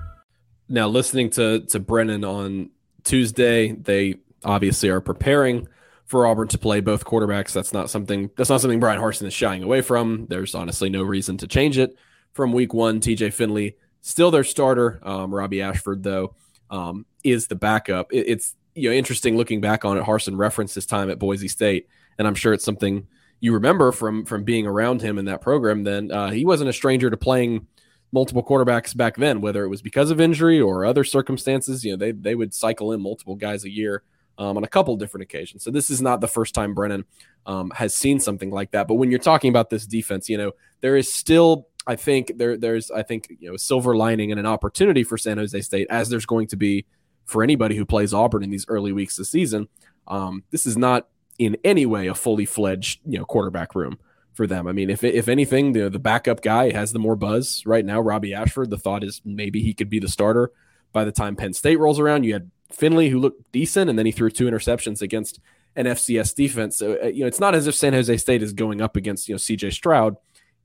Now, 0.71 0.87
listening 0.87 1.29
to 1.31 1.59
to 1.67 1.79
Brennan 1.79 2.23
on 2.23 2.69
Tuesday, 3.03 3.73
they 3.73 4.15
obviously 4.45 4.89
are 4.89 5.01
preparing 5.01 5.67
for 6.05 6.25
Auburn 6.25 6.47
to 6.49 6.57
play 6.57 6.79
both 6.79 7.05
quarterbacks. 7.05 7.51
That's 7.51 7.73
not 7.73 7.89
something 7.89 8.31
that's 8.37 8.49
not 8.49 8.61
something 8.61 8.79
Bryan 8.79 9.01
Harsin 9.01 9.27
is 9.27 9.33
shying 9.33 9.63
away 9.63 9.81
from. 9.81 10.27
There's 10.29 10.55
honestly 10.55 10.89
no 10.89 11.03
reason 11.03 11.37
to 11.37 11.47
change 11.47 11.77
it 11.77 11.95
from 12.33 12.53
week 12.53 12.73
one. 12.73 13.01
TJ 13.01 13.33
Finley 13.33 13.75
still 13.99 14.31
their 14.31 14.45
starter. 14.45 14.99
Um, 15.03 15.33
Robbie 15.33 15.61
Ashford 15.61 16.03
though 16.03 16.35
um, 16.69 17.05
is 17.23 17.47
the 17.47 17.55
backup. 17.55 18.13
It, 18.13 18.27
it's 18.27 18.55
you 18.73 18.89
know 18.89 18.95
interesting 18.95 19.35
looking 19.35 19.59
back 19.59 19.83
on 19.83 19.97
it. 19.97 20.05
Harsin 20.05 20.37
referenced 20.37 20.75
his 20.75 20.85
time 20.85 21.09
at 21.09 21.19
Boise 21.19 21.49
State, 21.49 21.89
and 22.17 22.27
I'm 22.27 22.35
sure 22.35 22.53
it's 22.53 22.65
something 22.65 23.07
you 23.41 23.53
remember 23.53 23.91
from 23.91 24.23
from 24.23 24.45
being 24.45 24.67
around 24.67 25.01
him 25.01 25.17
in 25.17 25.25
that 25.25 25.41
program. 25.41 25.83
Then 25.83 26.11
uh, 26.11 26.29
he 26.29 26.45
wasn't 26.45 26.69
a 26.69 26.73
stranger 26.73 27.09
to 27.09 27.17
playing 27.17 27.67
multiple 28.11 28.43
quarterbacks 28.43 28.95
back 28.95 29.15
then, 29.15 29.41
whether 29.41 29.63
it 29.63 29.69
was 29.69 29.81
because 29.81 30.11
of 30.11 30.19
injury 30.19 30.59
or 30.59 30.85
other 30.85 31.03
circumstances. 31.03 31.83
You 31.83 31.91
know, 31.91 31.97
they 31.97 32.11
they 32.11 32.35
would 32.35 32.53
cycle 32.53 32.91
in 32.91 33.01
multiple 33.01 33.35
guys 33.35 33.63
a 33.63 33.69
year 33.69 34.03
um, 34.37 34.57
on 34.57 34.63
a 34.63 34.67
couple 34.67 34.95
different 34.97 35.23
occasions. 35.23 35.63
So 35.63 35.71
this 35.71 35.89
is 35.89 36.01
not 36.01 36.21
the 36.21 36.27
first 36.27 36.53
time 36.53 36.73
Brennan 36.73 37.05
um, 37.45 37.71
has 37.75 37.95
seen 37.95 38.19
something 38.19 38.51
like 38.51 38.71
that. 38.71 38.87
But 38.87 38.95
when 38.95 39.09
you're 39.09 39.19
talking 39.19 39.49
about 39.49 39.69
this 39.69 39.85
defense, 39.85 40.29
you 40.29 40.37
know, 40.37 40.51
there 40.81 40.97
is 40.97 41.11
still. 41.11 41.67
I 41.87 41.95
think 41.95 42.37
there, 42.37 42.57
there's, 42.57 42.91
I 42.91 43.01
think, 43.01 43.27
you 43.39 43.49
know, 43.49 43.55
a 43.55 43.59
silver 43.59 43.97
lining 43.97 44.29
and 44.29 44.39
an 44.39 44.45
opportunity 44.45 45.03
for 45.03 45.17
San 45.17 45.39
Jose 45.39 45.59
State, 45.61 45.87
as 45.89 46.09
there's 46.09 46.27
going 46.27 46.45
to 46.49 46.55
be 46.55 46.85
for 47.25 47.41
anybody 47.41 47.75
who 47.75 47.87
plays 47.87 48.13
Auburn 48.13 48.43
in 48.43 48.51
these 48.51 48.67
early 48.67 48.91
weeks 48.91 49.17
of 49.17 49.25
season. 49.25 49.67
Um, 50.07 50.43
this 50.51 50.67
is 50.67 50.77
not 50.77 51.07
in 51.39 51.57
any 51.63 51.87
way 51.87 52.05
a 52.05 52.13
fully 52.13 52.45
fledged, 52.45 52.99
you 53.03 53.17
know, 53.17 53.25
quarterback 53.25 53.73
room 53.73 53.97
for 54.33 54.47
them. 54.47 54.67
I 54.67 54.71
mean, 54.71 54.89
if 54.89 55.03
if 55.03 55.27
anything, 55.27 55.73
the 55.73 55.89
the 55.89 55.99
backup 55.99 56.41
guy 56.41 56.71
has 56.71 56.93
the 56.93 56.99
more 56.99 57.15
buzz 57.15 57.63
right 57.65 57.85
now. 57.85 57.99
Robbie 57.99 58.33
Ashford. 58.33 58.69
The 58.69 58.77
thought 58.77 59.03
is 59.03 59.21
maybe 59.25 59.61
he 59.61 59.73
could 59.73 59.89
be 59.89 59.99
the 59.99 60.07
starter 60.07 60.51
by 60.91 61.03
the 61.03 61.11
time 61.11 61.35
Penn 61.35 61.53
State 61.53 61.79
rolls 61.79 61.99
around. 61.99 62.23
You 62.23 62.33
had 62.33 62.51
Finley 62.71 63.09
who 63.09 63.19
looked 63.19 63.51
decent, 63.51 63.89
and 63.89 63.97
then 63.97 64.05
he 64.05 64.11
threw 64.11 64.29
two 64.29 64.45
interceptions 64.45 65.01
against 65.01 65.39
an 65.75 65.85
FCS 65.85 66.35
defense. 66.35 66.77
So 66.77 66.97
uh, 67.01 67.07
you 67.07 67.21
know, 67.21 67.27
it's 67.27 67.39
not 67.39 67.55
as 67.55 67.67
if 67.67 67.75
San 67.75 67.93
Jose 67.93 68.17
State 68.17 68.43
is 68.43 68.53
going 68.53 68.81
up 68.81 68.95
against 68.95 69.27
you 69.27 69.35
know 69.35 69.39
CJ 69.39 69.73
Stroud 69.73 70.15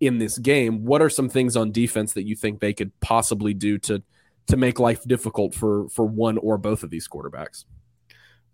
in 0.01 0.19
this 0.19 0.39
game. 0.39 0.85
What 0.85 1.03
are 1.03 1.11
some 1.11 1.29
things 1.29 1.57
on 1.57 1.73
defense 1.73 2.13
that 2.15 2.27
you 2.27 2.37
think 2.37 2.61
they 2.61 2.73
could 2.73 2.99
possibly 3.01 3.55
do 3.55 3.79
to 3.79 4.03
to 4.47 4.57
make 4.57 4.79
life 4.79 5.03
difficult 5.05 5.55
for 5.55 5.89
for 5.89 6.05
one 6.05 6.39
or 6.39 6.59
both 6.59 6.83
of 6.83 6.91
these 6.91 7.09
quarterbacks? 7.09 7.65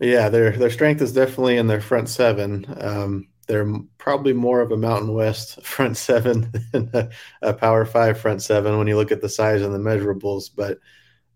Yeah, 0.01 0.29
their 0.31 0.53
their 0.53 0.71
strength 0.71 1.03
is 1.03 1.13
definitely 1.13 1.59
in 1.59 1.67
their 1.67 1.81
front 1.81 2.09
seven. 2.09 2.67
Um, 2.81 3.29
they're 3.47 3.69
probably 3.99 4.33
more 4.33 4.61
of 4.61 4.73
a 4.73 4.77
Mountain 4.77 5.15
West 5.15 5.63
front 5.67 5.97
seven 5.97 6.53
than 6.73 6.91
a, 6.93 7.09
a, 7.43 7.53
Power 7.53 7.85
Five 7.85 8.19
front 8.19 8.43
seven 8.43 8.79
when 8.79 8.87
you 8.87 8.97
look 8.97 9.13
at 9.13 9.21
the 9.21 9.29
size 9.29 9.63
and 9.63 9.75
the 9.75 9.79
measurables. 9.79 10.51
But 10.55 10.79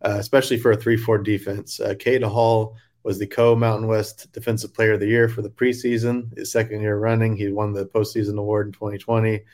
uh, 0.03 0.17
especially 0.19 0.59
for 0.59 0.73
a 0.73 0.77
three-four 0.77 1.19
defense, 1.19 1.81
uh, 1.81 1.95
Hall 2.29 2.77
was 3.03 3.19
the 3.19 3.27
co-Mountain 3.27 3.87
West 3.87 4.33
Defensive 4.33 4.75
Player 4.75 4.95
of 4.95 5.01
the 5.01 5.07
Year 5.07 5.29
for 5.29 5.41
the 5.41 5.49
preseason. 5.49 6.37
His 6.37 6.51
second 6.51 6.81
year 6.81 6.99
running, 6.99 7.37
he 7.37 7.49
won 7.53 7.73
the 7.73 7.87
postseason 7.87 8.37
award 8.37 8.67
in 8.67 8.73
2020. 8.73 9.45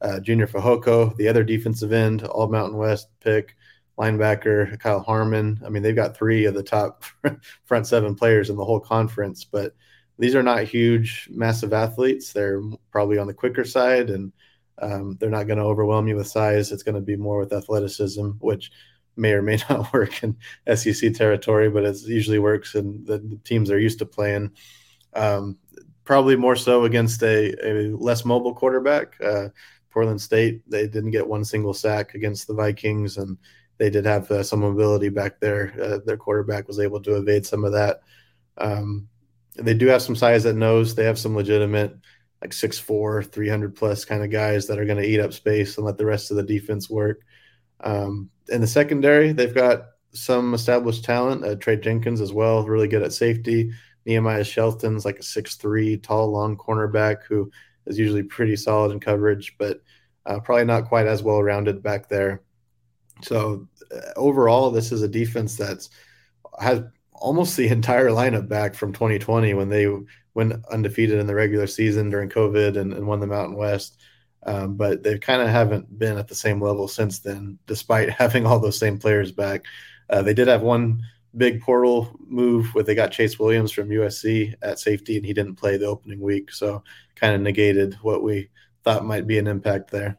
Uh, 0.00 0.18
Junior 0.20 0.46
Fehoko, 0.46 1.14
the 1.16 1.28
other 1.28 1.44
defensive 1.44 1.92
end, 1.92 2.24
all 2.24 2.48
Mountain 2.48 2.78
West 2.78 3.08
pick, 3.20 3.54
linebacker 3.98 4.78
Kyle 4.80 5.00
Harmon. 5.00 5.60
I 5.64 5.68
mean, 5.68 5.82
they've 5.82 5.94
got 5.94 6.16
three 6.16 6.46
of 6.46 6.54
the 6.54 6.62
top 6.62 7.04
front 7.64 7.86
seven 7.86 8.14
players 8.14 8.50
in 8.50 8.56
the 8.56 8.64
whole 8.64 8.80
conference, 8.80 9.44
but 9.44 9.74
these 10.18 10.34
are 10.34 10.42
not 10.42 10.64
huge, 10.64 11.28
massive 11.32 11.72
athletes. 11.72 12.32
They're 12.32 12.62
probably 12.90 13.18
on 13.18 13.26
the 13.26 13.34
quicker 13.34 13.64
side, 13.64 14.10
and 14.10 14.32
Um, 14.80 15.16
they're 15.20 15.30
not 15.30 15.46
going 15.46 15.58
to 15.58 15.64
overwhelm 15.64 16.08
you 16.08 16.16
with 16.16 16.26
size. 16.28 16.72
It's 16.72 16.82
going 16.82 16.96
to 16.96 17.00
be 17.00 17.16
more 17.16 17.38
with 17.38 17.52
athleticism, 17.52 18.30
which 18.40 18.72
may 19.16 19.32
or 19.32 19.42
may 19.42 19.58
not 19.70 19.92
work 19.92 20.22
in 20.24 20.36
SEC 20.76 21.14
territory, 21.14 21.70
but 21.70 21.84
it 21.84 21.96
usually 22.02 22.38
works 22.40 22.74
in 22.74 23.04
the 23.04 23.38
teams 23.44 23.68
they're 23.68 23.78
used 23.78 24.00
to 24.00 24.06
playing. 24.06 24.50
Um, 25.14 25.58
probably 26.04 26.36
more 26.36 26.56
so 26.56 26.84
against 26.84 27.22
a, 27.22 27.54
a 27.66 27.94
less 27.96 28.24
mobile 28.24 28.54
quarterback. 28.54 29.20
Uh, 29.22 29.48
Portland 29.90 30.20
State, 30.20 30.62
they 30.68 30.86
didn't 30.88 31.10
get 31.12 31.28
one 31.28 31.44
single 31.44 31.74
sack 31.74 32.14
against 32.14 32.46
the 32.46 32.54
Vikings, 32.54 33.18
and 33.18 33.36
they 33.78 33.90
did 33.90 34.06
have 34.06 34.30
uh, 34.30 34.42
some 34.42 34.60
mobility 34.60 35.10
back 35.10 35.38
there. 35.40 35.74
Uh, 35.80 35.98
their 36.04 36.16
quarterback 36.16 36.66
was 36.66 36.80
able 36.80 37.00
to 37.02 37.16
evade 37.16 37.46
some 37.46 37.64
of 37.64 37.72
that. 37.72 38.00
Um, 38.58 39.08
they 39.56 39.74
do 39.74 39.86
have 39.86 40.02
some 40.02 40.16
size 40.16 40.46
at 40.46 40.56
nose. 40.56 40.94
They 40.94 41.04
have 41.04 41.18
some 41.18 41.34
legitimate, 41.34 41.96
like 42.40 42.50
6'4, 42.50 43.30
300 43.30 43.74
plus 43.74 44.04
kind 44.04 44.22
of 44.22 44.30
guys 44.30 44.66
that 44.66 44.78
are 44.78 44.84
going 44.84 44.98
to 44.98 45.08
eat 45.08 45.20
up 45.20 45.32
space 45.32 45.76
and 45.76 45.86
let 45.86 45.98
the 45.98 46.06
rest 46.06 46.30
of 46.30 46.36
the 46.36 46.42
defense 46.42 46.88
work. 46.88 47.22
Um, 47.80 48.30
in 48.48 48.60
the 48.60 48.66
secondary, 48.66 49.32
they've 49.32 49.54
got 49.54 49.86
some 50.12 50.54
established 50.54 51.04
talent. 51.04 51.44
Uh, 51.44 51.54
Trey 51.56 51.76
Jenkins 51.76 52.20
as 52.20 52.32
well, 52.32 52.64
really 52.64 52.88
good 52.88 53.02
at 53.02 53.12
safety. 53.12 53.72
Nehemiah 54.04 54.44
Shelton's 54.44 55.04
like 55.04 55.18
a 55.18 55.22
six-three, 55.22 55.98
tall, 55.98 56.30
long 56.30 56.56
cornerback 56.56 57.22
who 57.28 57.50
is 57.86 57.98
usually 57.98 58.22
pretty 58.22 58.56
solid 58.56 58.92
in 58.92 59.00
coverage, 59.00 59.56
but 59.58 59.80
uh, 60.26 60.40
probably 60.40 60.64
not 60.64 60.88
quite 60.88 61.06
as 61.06 61.22
well 61.22 61.42
rounded 61.42 61.82
back 61.82 62.08
there. 62.08 62.42
So 63.22 63.68
uh, 63.94 64.12
overall, 64.16 64.70
this 64.70 64.92
is 64.92 65.02
a 65.02 65.08
defense 65.08 65.56
that's 65.56 65.90
has 66.60 66.82
almost 67.22 67.56
the 67.56 67.68
entire 67.68 68.08
lineup 68.08 68.48
back 68.48 68.74
from 68.74 68.92
2020 68.92 69.54
when 69.54 69.68
they 69.68 69.86
went 70.34 70.54
undefeated 70.70 71.18
in 71.18 71.26
the 71.26 71.34
regular 71.34 71.66
season 71.66 72.10
during 72.10 72.28
COVID 72.28 72.76
and, 72.76 72.92
and 72.92 73.06
won 73.06 73.20
the 73.20 73.26
Mountain 73.26 73.56
West. 73.56 74.00
Um, 74.44 74.74
but 74.74 75.04
they 75.04 75.18
kind 75.18 75.40
of 75.40 75.48
haven't 75.48 75.98
been 75.98 76.18
at 76.18 76.26
the 76.26 76.34
same 76.34 76.60
level 76.60 76.88
since 76.88 77.20
then, 77.20 77.58
despite 77.66 78.10
having 78.22 78.44
all 78.44 78.58
those 78.58 78.78
same 78.78 78.98
players 78.98 79.30
back. 79.30 79.64
Uh, 80.10 80.22
they 80.22 80.34
did 80.34 80.48
have 80.48 80.62
one 80.62 81.02
big 81.36 81.62
portal 81.62 82.14
move 82.26 82.74
where 82.74 82.84
they 82.84 82.94
got 82.94 83.12
Chase 83.12 83.38
Williams 83.38 83.70
from 83.70 83.88
USC 83.88 84.54
at 84.60 84.80
safety, 84.80 85.16
and 85.16 85.24
he 85.24 85.32
didn't 85.32 85.54
play 85.54 85.76
the 85.76 85.86
opening 85.86 86.20
week, 86.20 86.50
so 86.50 86.82
kind 87.14 87.34
of 87.34 87.40
negated 87.40 87.94
what 88.02 88.22
we 88.22 88.50
thought 88.82 89.04
might 89.04 89.28
be 89.28 89.38
an 89.38 89.46
impact 89.46 89.92
there. 89.92 90.18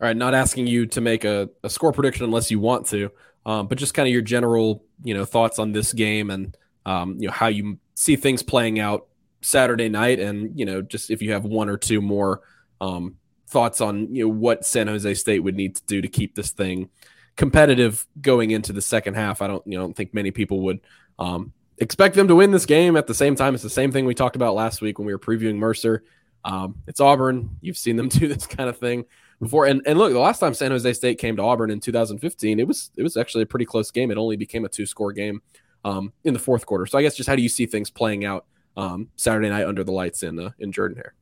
All 0.00 0.06
right, 0.06 0.16
not 0.16 0.34
asking 0.34 0.66
you 0.66 0.86
to 0.86 1.00
make 1.00 1.24
a, 1.24 1.48
a 1.64 1.70
score 1.70 1.92
prediction 1.92 2.24
unless 2.24 2.50
you 2.50 2.60
want 2.60 2.86
to, 2.88 3.10
um, 3.46 3.66
but 3.66 3.78
just 3.78 3.94
kind 3.94 4.06
of 4.06 4.12
your 4.12 4.22
general, 4.22 4.84
you 5.02 5.14
know, 5.14 5.24
thoughts 5.24 5.58
on 5.58 5.72
this 5.72 5.92
game 5.92 6.30
and 6.30 6.56
um, 6.86 7.16
you 7.18 7.28
know 7.28 7.32
how 7.32 7.46
you 7.48 7.78
see 7.94 8.16
things 8.16 8.42
playing 8.42 8.80
out 8.80 9.06
Saturday 9.40 9.88
night, 9.88 10.18
and 10.18 10.58
you 10.58 10.64
know, 10.64 10.82
just 10.82 11.10
if 11.10 11.22
you 11.22 11.32
have 11.32 11.44
one 11.44 11.68
or 11.68 11.76
two 11.76 12.00
more 12.00 12.42
um, 12.80 13.16
thoughts 13.48 13.80
on 13.80 14.14
you 14.14 14.24
know 14.24 14.34
what 14.34 14.64
San 14.64 14.88
Jose 14.88 15.14
State 15.14 15.40
would 15.40 15.56
need 15.56 15.76
to 15.76 15.82
do 15.86 16.00
to 16.00 16.08
keep 16.08 16.34
this 16.34 16.50
thing 16.50 16.88
competitive 17.36 18.06
going 18.20 18.50
into 18.50 18.72
the 18.72 18.82
second 18.82 19.14
half. 19.14 19.42
I 19.42 19.46
don't 19.46 19.64
you 19.66 19.78
know 19.78 19.84
don't 19.84 19.96
think 19.96 20.14
many 20.14 20.30
people 20.30 20.60
would 20.62 20.80
um, 21.18 21.52
expect 21.78 22.14
them 22.14 22.28
to 22.28 22.34
win 22.34 22.50
this 22.50 22.66
game. 22.66 22.96
At 22.96 23.06
the 23.06 23.14
same 23.14 23.36
time, 23.36 23.54
it's 23.54 23.62
the 23.62 23.70
same 23.70 23.92
thing 23.92 24.04
we 24.04 24.14
talked 24.14 24.36
about 24.36 24.54
last 24.54 24.80
week 24.80 24.98
when 24.98 25.06
we 25.06 25.12
were 25.12 25.18
previewing 25.18 25.56
Mercer. 25.56 26.04
Um, 26.44 26.76
it's 26.88 27.00
Auburn. 27.00 27.58
You've 27.60 27.78
seen 27.78 27.96
them 27.96 28.08
do 28.08 28.26
this 28.26 28.46
kind 28.46 28.68
of 28.68 28.78
thing 28.78 29.04
before. 29.42 29.66
And 29.66 29.82
and 29.84 29.98
look, 29.98 30.12
the 30.12 30.18
last 30.18 30.38
time 30.38 30.54
San 30.54 30.70
Jose 30.70 30.90
State 30.94 31.18
came 31.18 31.36
to 31.36 31.42
Auburn 31.42 31.70
in 31.70 31.80
2015, 31.80 32.60
it 32.60 32.66
was 32.66 32.90
it 32.96 33.02
was 33.02 33.16
actually 33.16 33.42
a 33.42 33.46
pretty 33.46 33.66
close 33.66 33.90
game. 33.90 34.10
It 34.10 34.16
only 34.16 34.36
became 34.36 34.64
a 34.64 34.68
two 34.68 34.86
score 34.86 35.12
game 35.12 35.42
um, 35.84 36.12
in 36.24 36.32
the 36.32 36.38
fourth 36.38 36.64
quarter. 36.64 36.86
So 36.86 36.96
I 36.96 37.02
guess 37.02 37.16
just 37.16 37.28
how 37.28 37.36
do 37.36 37.42
you 37.42 37.48
see 37.48 37.66
things 37.66 37.90
playing 37.90 38.24
out 38.24 38.46
um, 38.76 39.08
Saturday 39.16 39.50
night 39.50 39.66
under 39.66 39.84
the 39.84 39.92
lights 39.92 40.22
in 40.22 40.38
uh, 40.38 40.50
in 40.58 40.72
Jordan-Hare? 40.72 41.14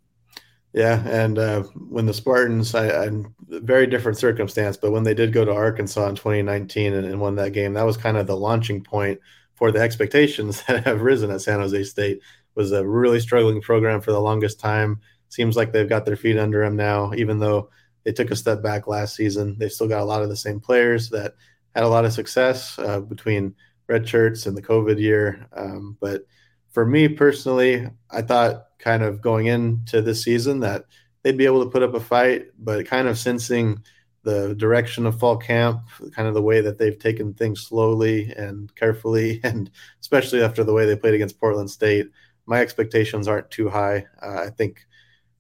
Yeah, 0.73 1.05
and 1.09 1.37
uh, 1.37 1.63
when 1.89 2.07
the 2.07 2.15
Spartans, 2.15 2.77
I, 2.77 3.07
I, 3.07 3.11
very 3.49 3.89
different 3.89 4.19
circumstance, 4.19 4.77
but 4.77 4.93
when 4.93 5.03
they 5.03 5.15
did 5.15 5.33
go 5.33 5.45
to 5.45 5.53
Arkansas 5.53 6.07
in 6.09 6.15
2019 6.15 6.93
and, 6.95 7.07
and, 7.07 7.21
won 7.21 7.35
that 7.37 7.51
game, 7.51 7.73
that 7.73 7.83
was 7.83 7.97
kind 7.97 8.17
of 8.17 8.29
the 8.29 8.37
launching 8.37 8.85
point 8.85 9.19
for 9.55 9.73
the 9.73 9.81
expectations 9.81 10.63
that 10.69 10.85
have 10.85 11.01
risen 11.01 11.33
at 11.33 11.41
San 11.41 11.59
Jose 11.59 11.83
State. 11.85 12.21
Was 12.55 12.71
a 12.71 12.87
really 12.87 13.19
struggling 13.19 13.61
program 13.61 14.01
for 14.01 14.13
the 14.13 14.21
longest 14.21 14.61
time. 14.61 15.01
Seems 15.29 15.57
like 15.57 15.73
they've 15.73 15.89
got 15.89 16.05
their 16.05 16.17
feet 16.17 16.39
under 16.39 16.63
them 16.63 16.77
now, 16.77 17.13
even 17.15 17.39
though 17.39 17.71
they 18.11 18.25
took 18.25 18.33
a 18.33 18.37
step 18.37 18.61
back 18.61 18.89
last 18.89 19.15
season. 19.15 19.55
They've 19.57 19.71
still 19.71 19.87
got 19.87 20.03
a 20.03 20.05
lot 20.05 20.23
of 20.23 20.29
the 20.29 20.37
same 20.37 20.59
players 20.59 21.11
that 21.11 21.35
had 21.77 21.85
a 21.85 21.89
lot 21.89 22.05
of 22.05 22.13
success 22.13 22.77
uh, 22.81 22.99
between 22.99 23.55
red 23.87 24.09
shirts 24.09 24.47
and 24.47 24.57
the 24.57 24.63
COVID 24.63 24.99
year. 24.99 25.47
Um, 25.53 25.97
but 26.01 26.27
for 26.71 26.85
me 26.85 27.07
personally, 27.07 27.89
I 28.11 28.23
thought 28.23 28.67
kind 28.81 29.05
of 29.05 29.21
going 29.21 29.47
into 29.47 30.03
this 30.03 30.25
season 30.25 30.59
that 30.61 30.87
they'd 31.23 31.37
be 31.37 31.47
able 31.47 31.63
to 31.63 31.71
put 31.71 31.85
up 31.85 31.95
a 31.95 32.01
fight, 32.01 32.47
but 32.59 32.85
kind 32.85 33.07
of 33.07 33.17
sensing 33.17 33.81
the 34.25 34.57
direction 34.57 35.07
of 35.07 35.21
fall 35.21 35.37
camp, 35.37 35.81
kind 36.13 36.27
of 36.27 36.35
the 36.35 36.43
way 36.43 36.61
that 36.61 36.79
they've 36.79 36.99
taken 36.99 37.33
things 37.33 37.61
slowly 37.61 38.33
and 38.33 38.75
carefully, 38.75 39.39
and 39.45 39.71
especially 40.01 40.43
after 40.43 40.65
the 40.65 40.73
way 40.73 40.85
they 40.85 40.97
played 40.97 41.15
against 41.15 41.39
Portland 41.39 41.71
State, 41.71 42.11
my 42.45 42.61
expectations 42.61 43.29
aren't 43.29 43.53
too 43.53 43.69
high. 43.69 44.05
Uh, 44.21 44.47
I 44.47 44.51
think, 44.51 44.85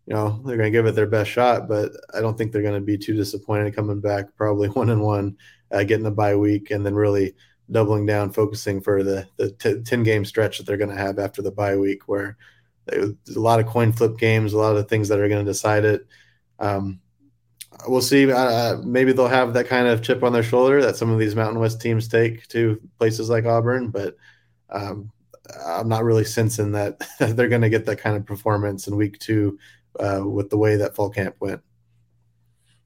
you 0.06 0.14
know, 0.14 0.42
they're 0.44 0.56
going 0.56 0.72
to 0.72 0.76
give 0.76 0.86
it 0.86 0.94
their 0.94 1.06
best 1.06 1.30
shot, 1.30 1.68
but 1.68 1.92
I 2.14 2.20
don't 2.20 2.36
think 2.36 2.52
they're 2.52 2.62
going 2.62 2.74
to 2.74 2.80
be 2.80 2.98
too 2.98 3.14
disappointed 3.14 3.76
coming 3.76 4.00
back, 4.00 4.34
probably 4.36 4.68
one 4.70 4.90
and 4.90 5.02
one, 5.02 5.36
uh, 5.70 5.84
getting 5.84 6.06
a 6.06 6.10
bye 6.10 6.34
week, 6.34 6.70
and 6.70 6.84
then 6.84 6.94
really 6.94 7.34
doubling 7.70 8.06
down, 8.06 8.32
focusing 8.32 8.80
for 8.80 9.02
the 9.04 9.26
the 9.36 9.52
t- 9.52 9.82
ten 9.82 10.02
game 10.02 10.24
stretch 10.24 10.58
that 10.58 10.66
they're 10.66 10.76
going 10.76 10.90
to 10.90 10.96
have 10.96 11.18
after 11.18 11.42
the 11.42 11.52
bye 11.52 11.76
week, 11.76 12.08
where 12.08 12.36
there's 12.86 13.14
a 13.36 13.40
lot 13.40 13.60
of 13.60 13.66
coin 13.66 13.92
flip 13.92 14.18
games, 14.18 14.52
a 14.52 14.58
lot 14.58 14.76
of 14.76 14.88
things 14.88 15.08
that 15.08 15.20
are 15.20 15.28
going 15.28 15.44
to 15.44 15.50
decide 15.50 15.84
it. 15.84 16.06
Um, 16.58 17.00
we'll 17.86 18.02
see. 18.02 18.30
Uh, 18.30 18.78
maybe 18.78 19.12
they'll 19.12 19.28
have 19.28 19.54
that 19.54 19.68
kind 19.68 19.86
of 19.86 20.02
chip 20.02 20.22
on 20.22 20.32
their 20.32 20.42
shoulder 20.42 20.82
that 20.82 20.96
some 20.96 21.10
of 21.10 21.18
these 21.18 21.36
Mountain 21.36 21.60
West 21.60 21.80
teams 21.80 22.08
take 22.08 22.48
to 22.48 22.80
places 22.98 23.30
like 23.30 23.44
Auburn, 23.44 23.90
but 23.90 24.16
um, 24.70 25.12
I'm 25.66 25.88
not 25.88 26.04
really 26.04 26.24
sensing 26.24 26.72
that 26.72 27.00
they're 27.18 27.48
going 27.48 27.62
to 27.62 27.70
get 27.70 27.86
that 27.86 27.98
kind 27.98 28.16
of 28.16 28.26
performance 28.26 28.88
in 28.88 28.96
week 28.96 29.18
two 29.18 29.58
uh, 29.98 30.22
with 30.24 30.50
the 30.50 30.57
way 30.57 30.76
that 30.76 30.94
fall 30.94 31.11
camp 31.11 31.37
went. 31.40 31.62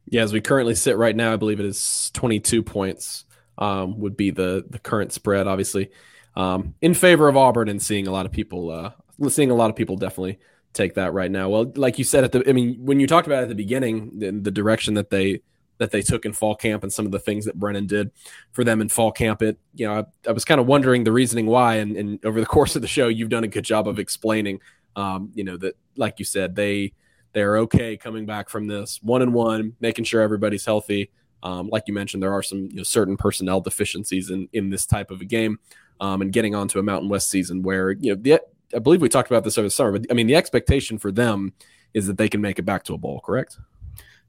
Yeah, 0.07 0.23
as 0.23 0.33
we 0.33 0.41
currently 0.41 0.75
sit 0.75 0.97
right 0.97 1.17
now, 1.17 1.33
I 1.33 1.37
believe 1.37 1.61
it 1.61 1.67
is 1.67 2.11
22 2.15 2.63
points 2.63 3.25
um, 3.59 3.99
would 4.01 4.17
be 4.17 4.31
the 4.31 4.65
the 4.69 4.79
current 4.79 5.13
spread, 5.13 5.47
obviously, 5.47 5.91
um, 6.37 6.75
in 6.81 6.95
favor 6.95 7.29
of 7.29 7.37
Auburn, 7.37 7.69
and 7.69 7.83
seeing 7.83 8.07
a 8.07 8.11
lot 8.11 8.27
of 8.27 8.33
people 8.33 8.71
uh, 8.71 8.91
seeing 9.29 9.51
a 9.51 9.55
lot 9.55 9.71
of 9.71 9.77
people 9.77 9.97
definitely 9.97 10.39
take 10.73 10.95
that 10.95 11.13
right 11.13 11.31
now. 11.31 11.49
Well, 11.49 11.73
like 11.77 11.99
you 11.99 12.05
said 12.05 12.25
at 12.25 12.33
the, 12.33 12.49
I 12.49 12.53
mean, 12.53 12.85
when 12.85 13.01
you 13.01 13.07
talked 13.07 13.27
about 13.27 13.45
at 13.45 13.49
the 13.49 13.55
beginning, 13.55 14.19
the, 14.19 14.33
the 14.33 14.51
direction 14.51 14.95
that 14.95 15.11
they 15.11 15.41
that 15.79 15.91
they 15.91 16.03
took 16.03 16.25
in 16.25 16.33
fall 16.33 16.55
camp 16.55 16.83
and 16.83 16.93
some 16.93 17.05
of 17.05 17.13
the 17.13 17.19
things 17.19 17.45
that 17.47 17.59
Brennan 17.59 17.87
did 17.87 18.13
for 18.53 18.63
them 18.63 18.81
in 18.81 18.89
fall 18.89 19.11
camp. 19.11 19.43
It, 19.43 19.59
you 19.75 19.87
know, 19.87 19.95
I, 19.95 20.29
I 20.29 20.33
was 20.33 20.45
kind 20.45 20.61
of 20.61 20.67
wondering 20.67 21.05
the 21.05 21.13
reasoning 21.13 21.47
why, 21.47 21.77
and, 21.77 21.97
and, 21.97 22.25
over 22.25 22.39
the 22.39 22.47
course 22.57 22.77
of 22.77 22.83
the 22.83 22.89
show, 22.89 23.09
you've 23.09 23.29
done 23.29 23.45
a 23.45 23.49
good 23.49 23.65
job 23.65 23.89
of 23.89 23.99
explaining, 23.99 24.61
um, 24.97 25.31
you 25.35 25.45
know, 25.45 25.57
that 25.59 25.77
like 25.97 26.19
you 26.19 26.25
said, 26.25 26.55
they 26.55 26.93
they're 27.33 27.59
okay 27.59 27.97
coming 27.97 28.27
back 28.27 28.49
from 28.49 28.67
this 28.67 29.01
one 29.03 29.23
and 29.23 29.35
one, 29.35 29.75
making 29.81 30.05
sure 30.05 30.23
everybody's 30.23 30.65
healthy. 30.65 31.11
Um, 31.43 31.69
like 31.69 31.85
you 31.87 31.95
mentioned, 31.95 32.23
there 32.23 32.33
are 32.33 32.43
some 32.43 32.69
you 32.71 32.77
know, 32.77 32.83
certain 32.83 33.17
personnel 33.17 33.61
deficiencies 33.61 34.31
in 34.31 34.49
in 34.53 34.71
this 34.71 34.87
type 34.87 35.11
of 35.11 35.21
a 35.21 35.25
game, 35.25 35.59
um, 36.01 36.23
and 36.23 36.33
getting 36.33 36.55
onto 36.55 36.79
a 36.79 36.83
Mountain 36.83 37.09
West 37.09 37.29
season 37.29 37.63
where 37.63 37.91
you 37.91 38.15
know 38.15 38.21
the, 38.21 38.41
I 38.75 38.79
believe 38.79 39.03
we 39.03 39.09
talked 39.09 39.31
about 39.31 39.45
this 39.45 39.59
over 39.59 39.67
the 39.67 39.71
summer, 39.71 39.93
but 39.93 40.07
I 40.11 40.15
mean 40.15 40.27
the 40.27 40.37
expectation 40.37 40.99
for 40.99 41.13
them 41.13 41.53
is 41.93 42.07
that 42.07 42.19
they 42.19 42.29
can 42.29 42.41
make 42.41 42.59
it 42.59 42.63
back 42.63 42.83
to 42.85 42.95
a 42.95 42.99
bowl, 42.99 43.21
correct? 43.25 43.59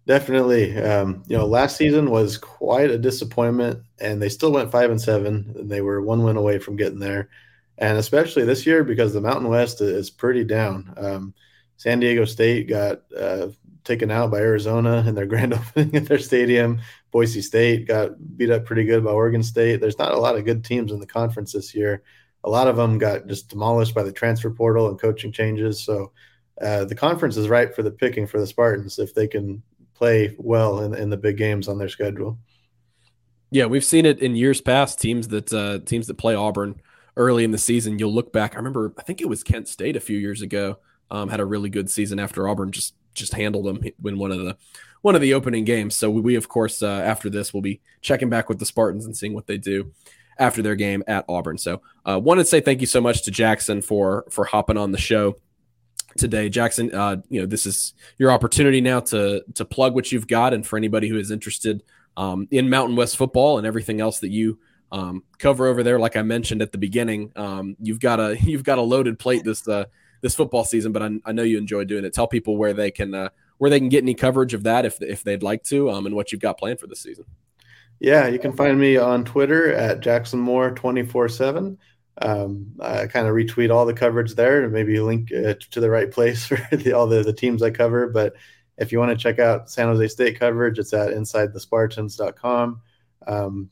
Definitely. 0.08 0.78
Um, 0.78 1.23
you 1.28 1.36
know, 1.36 1.47
last 1.47 1.78
season 1.78 2.12
was 2.12 2.38
quite 2.38 2.91
a 2.91 2.97
disappointment, 2.97 3.82
and 3.99 4.21
they 4.21 4.30
still 4.30 4.51
went 4.51 4.71
five 4.71 4.91
and 4.91 5.01
seven. 5.01 5.54
And 5.58 5.69
they 5.69 5.82
were 5.82 6.01
one 6.01 6.23
win 6.23 6.38
away 6.38 6.60
from 6.60 6.75
getting 6.75 6.99
there, 6.99 7.30
and 7.78 7.98
especially 7.98 8.44
this 8.44 8.66
year 8.66 8.84
because 8.84 9.14
the 9.14 9.22
Mountain 9.22 9.50
West 9.50 9.82
is 9.82 10.10
pretty 10.10 10.44
down. 10.44 10.94
Um, 10.98 11.34
San 11.78 12.00
Diego 12.00 12.26
State 12.26 12.70
got 12.70 13.02
uh, 13.18 13.50
taken 13.84 14.12
out 14.12 14.32
by 14.32 14.40
Arizona 14.40 15.04
in 15.08 15.16
their 15.16 15.26
grand 15.28 15.54
opening 15.54 15.96
at 15.96 16.06
their 16.06 16.20
stadium. 16.20 16.80
Boise 17.12 17.42
State 17.42 17.88
got 17.88 18.12
beat 18.38 18.50
up 18.50 18.66
pretty 18.66 18.86
good 18.86 19.04
by 19.04 19.12
Oregon 19.12 19.44
State. 19.44 19.82
There's 19.82 20.00
not 20.00 20.14
a 20.14 20.20
lot 20.20 20.36
of 20.36 20.46
good 20.46 20.64
teams 20.64 20.92
in 20.92 21.00
the 21.00 21.06
conference 21.06 21.54
this 21.54 21.74
year. 21.74 22.04
A 22.44 22.50
lot 22.50 22.68
of 22.68 22.76
them 22.76 22.98
got 22.98 23.28
just 23.28 23.50
demolished 23.50 23.96
by 23.96 24.04
the 24.04 24.12
transfer 24.12 24.52
portal 24.52 24.90
and 24.90 25.00
coaching 25.00 25.32
changes. 25.32 25.84
So 25.84 26.12
uh, 26.62 26.86
the 26.86 26.96
conference 26.96 27.38
is 27.38 27.50
ripe 27.50 27.76
for 27.76 27.84
the 27.84 27.92
picking 27.92 28.28
for 28.28 28.40
the 28.40 28.48
Spartans 28.48 29.00
if 29.00 29.14
they 29.14 29.28
can 29.28 29.64
play 29.94 30.36
well 30.38 30.82
in, 30.82 30.94
in 30.94 31.10
the 31.10 31.18
big 31.18 31.38
games 31.38 31.68
on 31.68 31.78
their 31.78 31.90
schedule. 31.90 32.38
Yeah, 33.52 33.66
we've 33.66 33.86
seen 33.86 34.06
it 34.06 34.20
in 34.20 34.36
years 34.36 34.62
past. 34.62 35.00
Teams 35.00 35.30
that 35.30 35.54
uh, 35.54 35.80
teams 35.86 36.08
that 36.08 36.16
play 36.16 36.36
Auburn 36.36 36.82
early 37.17 37.43
in 37.43 37.51
the 37.51 37.58
season, 37.58 37.99
you'll 37.99 38.13
look 38.13 38.34
back. 38.34 38.54
I 38.54 38.58
remember, 38.58 38.93
I 38.97 39.04
think 39.04 39.21
it 39.21 39.30
was 39.30 39.43
Kent 39.43 39.67
State 39.67 39.95
a 39.95 40.01
few 40.01 40.17
years 40.17 40.41
ago. 40.41 40.78
Um, 41.12 41.30
had 41.30 41.39
a 41.39 41.45
really 41.45 41.69
good 41.69 41.89
season 41.89 42.19
after 42.19 42.47
Auburn 42.47 42.71
just 42.71 42.95
just 43.13 43.34
handled 43.34 43.65
them 43.65 43.82
in 44.04 44.17
one 44.17 44.32
of 44.32 44.39
the 44.39 44.58
one 45.01 45.15
of 45.15 45.21
the 45.21 45.34
opening 45.34 45.63
games. 45.63 45.95
So 45.95 46.10
we, 46.10 46.36
of 46.36 46.49
course, 46.49 46.82
uh, 46.82 46.88
after 46.88 47.30
this, 47.30 47.54
we'll 47.54 47.62
be 47.62 47.80
checking 48.01 48.30
back 48.30 48.49
with 48.49 48.60
the 48.60 48.65
Spartans 48.65 49.06
and 49.06 49.15
seeing 49.15 49.34
what 49.34 49.45
they 49.45 49.58
do 49.58 49.91
after 50.39 50.62
their 50.62 50.75
game 50.75 51.04
at 51.08 51.25
Auburn. 51.30 51.58
So, 51.58 51.82
uh, 52.06 52.19
wanted 52.21 52.43
to 52.43 52.49
say 52.49 52.60
thank 52.60 52.82
you 52.82 52.88
so 52.88 52.99
much 53.01 53.23
to 53.23 53.32
Jackson 53.32 53.82
for 53.82 54.25
for 54.30 54.45
hopping 54.45 54.78
on 54.78 54.91
the 54.91 54.97
show. 54.97 55.36
today, 56.17 56.49
Jackson. 56.49 56.93
Uh, 56.93 57.17
you 57.30 57.41
know, 57.41 57.45
this 57.45 57.65
is 57.65 57.93
your 58.17 58.32
opportunity 58.32 58.82
now 58.82 58.99
to 59.01 59.43
to 59.54 59.65
plug 59.65 59.93
what 59.93 60.12
you've 60.12 60.28
got, 60.28 60.54
and 60.54 60.65
for 60.65 60.78
anybody 60.78 61.08
who 61.08 61.17
is 61.17 61.32
interested 61.32 61.84
um, 62.17 62.47
in 62.51 62.69
Mountain 62.69 62.95
West 62.95 63.17
football 63.17 63.58
and 63.58 63.67
everything 63.67 64.01
else 64.01 64.19
that 64.19 64.30
you 64.30 64.60
um, 64.96 65.24
cover 65.40 65.68
over 65.68 65.84
there. 65.84 66.00
Like 66.00 66.16
I 66.16 66.22
mentioned 66.22 66.62
at 66.62 66.72
the 66.72 66.78
beginning, 66.78 67.32
um, 67.36 67.76
you've 67.82 68.00
got 68.00 68.20
a 68.20 68.38
you've 68.42 68.64
got 68.64 68.78
a 68.78 68.82
loaded 68.82 69.20
plate 69.20 69.44
this 69.44 69.68
uh, 69.68 69.86
this 70.22 70.36
football 70.36 70.64
season, 70.64 70.92
but 70.92 71.04
I, 71.04 71.12
I, 71.26 71.32
know 71.34 71.44
you 71.44 71.58
enjoy 71.58 71.84
doing 71.84 72.06
it. 72.06 72.14
Tell 72.14 72.28
people 72.28 72.58
where 72.58 72.74
they 72.74 72.92
can 72.92 73.14
uh, 73.14 73.30
where 73.58 73.70
they 73.70 73.80
can 73.80 73.90
get 73.90 74.04
any 74.04 74.16
coverage 74.16 74.54
of 74.54 74.64
that 74.64 74.86
if 74.86 75.02
if 75.02 75.24
they'd 75.24 75.44
like 75.44 75.64
to, 75.66 75.92
um, 75.92 76.06
and 76.06 76.16
what 76.16 76.32
you've 76.32 76.42
got 76.42 76.58
planned 76.58 76.80
for 76.80 76.88
this 76.88 77.02
season. 77.02 77.26
Yeah, 78.00 78.28
you 78.28 78.40
can 78.40 78.54
find 78.54 78.80
me 78.80 78.98
on 78.98 79.24
Twitter 79.26 79.74
at 79.74 80.00
Jackson 80.00 80.40
Moore 80.40 80.72
twenty 80.72 81.04
four 81.04 81.28
seven. 81.28 81.78
Um, 82.22 82.72
I 82.80 83.08
kind 83.08 83.28
of 83.28 83.36
retweet 83.36 83.74
all 83.74 83.86
the 83.86 83.94
coverage 83.94 84.36
there 84.36 84.64
and 84.64 84.72
maybe 84.72 84.98
link 85.02 85.34
uh, 85.34 85.56
to 85.72 85.82
the 85.82 85.90
right 85.90 86.10
place 86.10 86.46
for 86.48 86.58
the, 86.72 86.94
all 86.94 87.08
the, 87.08 87.24
the 87.24 87.34
teams 87.34 87.62
I 87.62 87.72
cover. 87.72 88.08
But 88.08 88.36
if 88.78 88.94
you 88.94 89.00
want 89.00 89.12
to 89.12 89.22
check 89.22 89.40
out 89.40 89.70
San 89.70 89.88
Jose 89.88 90.08
State 90.08 90.40
coverage, 90.40 90.80
it's 90.80 90.94
at 90.94 91.10
insidethespartans.com. 91.10 92.82
Um, 93.28 93.70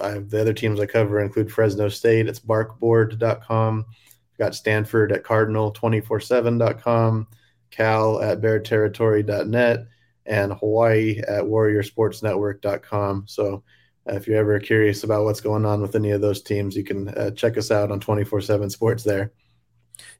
I, 0.00 0.18
the 0.18 0.40
other 0.40 0.52
teams 0.52 0.80
I 0.80 0.86
cover 0.86 1.20
include 1.20 1.52
Fresno 1.52 1.88
State. 1.88 2.28
It's 2.28 2.40
barkboard.com. 2.40 3.86
We've 3.88 4.38
got 4.38 4.54
Stanford 4.54 5.12
at 5.12 5.24
cardinal247.com, 5.24 7.26
Cal 7.70 8.22
at 8.22 8.40
bearterritory.net, 8.40 9.86
and 10.26 10.52
Hawaii 10.52 11.18
at 11.20 11.44
warriorsportsnetwork.com. 11.44 13.24
So 13.26 13.62
uh, 14.08 14.14
if 14.14 14.26
you're 14.26 14.38
ever 14.38 14.58
curious 14.58 15.04
about 15.04 15.24
what's 15.24 15.40
going 15.40 15.64
on 15.64 15.82
with 15.82 15.94
any 15.94 16.10
of 16.10 16.20
those 16.20 16.42
teams, 16.42 16.76
you 16.76 16.84
can 16.84 17.08
uh, 17.08 17.30
check 17.32 17.56
us 17.56 17.70
out 17.70 17.90
on 17.90 18.00
24 18.00 18.40
7 18.40 18.70
sports 18.70 19.04
there. 19.04 19.32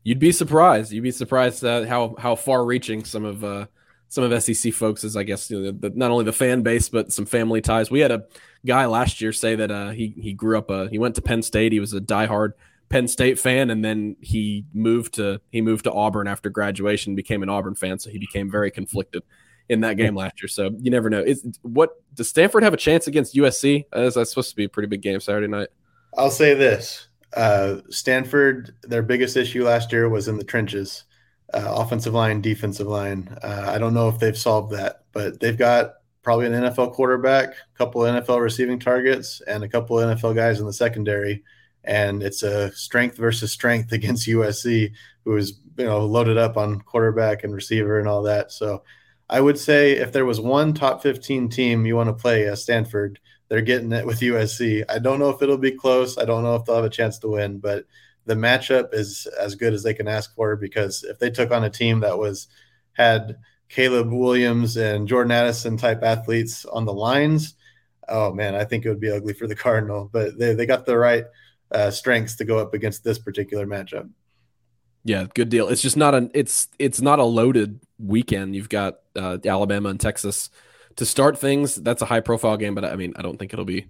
You'd 0.05 0.19
be 0.19 0.33
surprised. 0.33 0.93
You'd 0.93 1.03
be 1.03 1.11
surprised 1.11 1.65
uh, 1.65 1.87
how, 1.87 2.15
how 2.19 2.35
far 2.35 2.65
reaching 2.65 3.05
some 3.05 3.25
of, 3.25 3.43
uh, 3.43 3.67
some 4.13 4.31
of 4.31 4.43
SEC 4.43 4.75
folks 4.75 5.05
is, 5.05 5.17
I 5.17 5.23
guess, 5.23 5.51
you 5.51 5.59
know, 5.59 5.73
the, 5.73 5.89
not 5.95 6.11
only 6.11 6.27
the 6.27 6.35
fan 6.35 6.61
base, 6.61 6.91
but 6.91 7.11
some 7.11 7.25
family 7.25 7.63
ties. 7.63 7.91
We 7.91 8.01
had 8.01 8.11
a 8.11 8.25
guy 8.67 8.85
last 8.85 9.23
year 9.23 9.33
say 9.33 9.55
that 9.55 9.71
uh, 9.71 9.89
he, 9.93 10.09
he 10.21 10.35
grew 10.35 10.59
up, 10.59 10.71
uh, 10.71 10.89
he 10.89 10.99
went 10.99 11.15
to 11.15 11.23
Penn 11.23 11.41
State. 11.41 11.73
He 11.73 11.81
was 11.81 11.95
a 11.95 12.01
diehard 12.01 12.53
Penn 12.91 13.09
State 13.09 13.39
fan, 13.39 13.71
and 13.71 13.83
then 13.83 14.17
he 14.21 14.67
moved 14.75 15.15
to 15.15 15.41
he 15.51 15.63
moved 15.63 15.85
to 15.85 15.93
Auburn 15.93 16.29
after 16.29 16.51
graduation, 16.51 17.15
became 17.15 17.43
an 17.43 17.49
Auburn 17.49 17.75
fan, 17.75 17.99
so 17.99 18.11
he 18.11 18.19
became 18.19 18.51
very 18.51 18.71
conflicted 18.71 19.23
in 19.71 19.81
that 19.81 19.97
game 19.97 20.15
last 20.15 20.43
year. 20.43 20.49
So 20.49 20.73
you 20.79 20.91
never 20.91 21.09
know. 21.09 21.23
Is 21.23 21.43
what 21.63 21.93
does 22.13 22.29
Stanford 22.29 22.65
have 22.65 22.75
a 22.75 22.77
chance 22.77 23.07
against 23.07 23.35
USC? 23.35 23.87
Is 23.95 24.13
that 24.13 24.27
supposed 24.27 24.51
to 24.51 24.57
be 24.57 24.65
a 24.65 24.69
pretty 24.69 24.89
big 24.89 25.01
game 25.01 25.21
Saturday 25.21 25.47
night? 25.47 25.69
I'll 26.19 26.31
say 26.31 26.53
this: 26.53 27.09
uh, 27.35 27.77
Stanford, 27.89 28.75
their 28.83 29.03
biggest 29.03 29.39
issue 29.39 29.65
last 29.65 29.91
year 29.91 30.11
was 30.11 30.29
in 30.29 30.37
the 30.37 30.45
trenches, 30.45 31.05
uh, 31.55 31.75
offensive 31.77 32.15
line, 32.15 32.41
defensive 32.41 32.87
line. 32.87 33.37
Uh, 33.43 33.67
I 33.69 33.79
don't 33.79 33.95
know 33.95 34.09
if 34.09 34.19
they've 34.19 34.37
solved 34.37 34.73
that, 34.73 35.05
but 35.13 35.41
they've 35.41 35.57
got 35.57 35.95
probably 36.23 36.47
an 36.47 36.53
NFL 36.53 36.93
quarterback, 36.93 37.49
a 37.51 37.79
couple 37.79 38.03
NFL 38.03 38.41
receiving 38.41 38.79
targets, 38.79 39.41
and 39.47 39.65
a 39.65 39.69
couple 39.69 39.97
NFL 39.97 40.35
guys 40.35 40.61
in 40.61 40.67
the 40.67 40.73
secondary 40.73 41.43
and 41.85 42.23
it's 42.23 42.43
a 42.43 42.73
strength 42.73 43.17
versus 43.17 43.53
strength 43.53 43.93
against 43.93 44.29
USC, 44.29 44.93
who 45.25 45.37
is 45.37 45.59
you 45.77 45.85
know 45.85 46.05
loaded 46.05 46.39
up 46.39 46.57
on 46.57 46.81
quarterback 46.81 47.45
and 47.45 47.55
receiver 47.55 47.99
and 47.99 48.09
all 48.09 48.23
that. 48.23 48.53
So 48.53 48.83
I 49.29 49.41
would 49.41 49.59
say 49.59 49.93
if 49.93 50.13
there 50.13 50.27
was 50.27 50.41
one 50.41 50.75
top 50.75 51.03
15 51.03 51.49
team 51.49 51.87
you 51.87 51.97
want 51.97 52.09
to 52.09 52.13
play 52.13 52.49
at 52.49 52.59
Stanford, 52.59 53.19
they're 53.49 53.63
getting 53.63 53.93
it 53.93 54.07
with 54.07 54.21
USC. 54.21 54.85
I 54.89 54.99
don't 54.99 55.19
know 55.19 55.31
if 55.31 55.43
it'll 55.43 55.59
be 55.59 55.73
close. 55.73 56.19
I 56.19 56.25
don't 56.25 56.43
know 56.43 56.57
if 56.57 56.65
they'll 56.65 56.77
have 56.77 56.85
a 56.85 56.91
chance 56.91 57.19
to 57.21 57.29
win, 57.29 57.59
but 57.59 57.87
the 58.25 58.35
matchup 58.35 58.95
is 58.95 59.27
as 59.39 59.55
good 59.55 59.73
as 59.73 59.83
they 59.83 59.95
can 59.95 60.09
ask 60.09 60.35
for 60.35 60.57
because 60.57 61.05
if 61.05 61.19
they 61.19 61.31
took 61.31 61.51
on 61.51 61.65
a 61.65 61.71
team 61.71 62.01
that 62.01 62.19
was 62.19 62.49
had 62.93 63.39
Caleb 63.69 64.13
Williams 64.13 64.77
and 64.77 65.09
Jordan 65.09 65.33
Addison 65.33 65.77
type 65.77 66.03
athletes 66.03 66.65
on 66.65 66.85
the 66.85 66.93
lines, 66.93 67.55
oh 68.09 68.33
man, 68.33 68.55
I 68.55 68.65
think 68.65 68.85
it 68.85 68.91
would 68.91 69.01
be 69.01 69.11
ugly 69.11 69.33
for 69.33 69.47
the 69.47 69.57
Cardinal. 69.57 70.09
But 70.13 70.39
they, 70.39 70.55
they 70.55 70.67
got 70.67 70.87
the 70.87 70.99
right 70.99 71.25
uh, 71.71 71.91
strengths 71.91 72.37
to 72.37 72.45
go 72.45 72.59
up 72.59 72.75
against 72.75 73.03
this 73.03 73.19
particular 73.19 73.67
matchup. 73.67 74.09
Yeah, 75.05 75.27
good 75.35 75.49
deal. 75.49 75.69
It's 75.69 75.83
just 75.83 75.97
not 75.97 76.15
an 76.15 76.31
it's 76.33 76.69
it's 76.79 77.01
not 77.01 77.19
a 77.19 77.25
loaded 77.25 77.81
weekend. 77.99 78.55
You've 78.55 78.69
got 78.69 78.99
uh, 79.17 79.39
Alabama 79.45 79.89
and 79.89 79.99
Texas 79.99 80.49
to 80.97 81.07
start 81.07 81.39
things. 81.39 81.75
That's 81.75 82.03
a 82.03 82.07
high 82.07 82.21
profile 82.21 82.57
game, 82.57 82.75
but 82.75 82.85
I 82.85 82.95
mean, 82.95 83.15
I 83.17 83.23
don't 83.23 83.37
think 83.37 83.53
it'll 83.53 83.65
be 83.65 83.87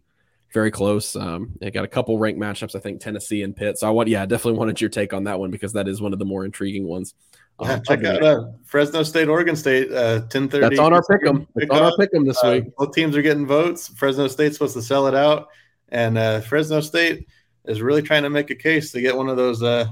very 0.53 0.71
close. 0.71 1.17
Um, 1.17 1.53
they 1.61 1.71
got 1.71 1.85
a 1.85 1.89
couple 1.89 2.19
ranked 2.19 2.41
matchups. 2.41 2.75
I 2.75 2.79
think 2.79 3.01
Tennessee 3.01 3.43
and 3.43 3.57
Pitt. 3.57 3.79
So 3.79 3.87
I 3.87 3.91
want, 3.91 4.09
yeah, 4.09 4.23
I 4.23 4.27
definitely 4.27 4.59
wanted 4.59 4.81
your 4.81 4.91
take 4.91 5.13
on 5.13 5.25
that 5.25 5.39
one 5.39 5.51
because 5.51 5.73
that 5.73 5.89
is 5.89 6.01
one 6.01 6.13
of 6.13 6.19
the 6.19 6.25
more 6.25 6.45
intriguing 6.45 6.87
ones. 6.87 7.15
Um, 7.59 7.81
check 7.87 8.05
out 8.05 8.23
uh, 8.23 8.45
Fresno 8.65 9.03
State, 9.03 9.29
Oregon 9.29 9.55
State, 9.55 9.93
uh, 9.93 10.23
ten 10.29 10.49
thirty. 10.49 10.69
That's 10.69 10.79
on 10.79 10.93
our 10.93 11.03
pick'em. 11.03 11.47
It's 11.57 11.71
on 11.71 11.83
our 11.83 11.93
pick'em 11.93 12.27
this 12.27 12.43
uh, 12.43 12.61
week. 12.65 12.77
Both 12.77 12.95
teams 12.95 13.17
are 13.17 13.23
getting 13.23 13.47
votes. 13.47 13.89
Fresno 13.89 14.27
State's 14.27 14.57
supposed 14.57 14.75
to 14.75 14.83
sell 14.83 15.07
it 15.07 15.15
out, 15.15 15.49
and 15.91 16.19
uh, 16.19 16.41
Fresno 16.41 16.81
State 16.81 17.27
is 17.65 17.81
really 17.81 18.03
trying 18.03 18.25
to 18.25 18.31
make 18.31 18.51
a 18.51 18.55
case 18.55 18.91
to 18.93 19.01
get 19.01 19.17
one 19.17 19.29
of 19.29 19.37
those 19.37 19.63
uh, 19.63 19.87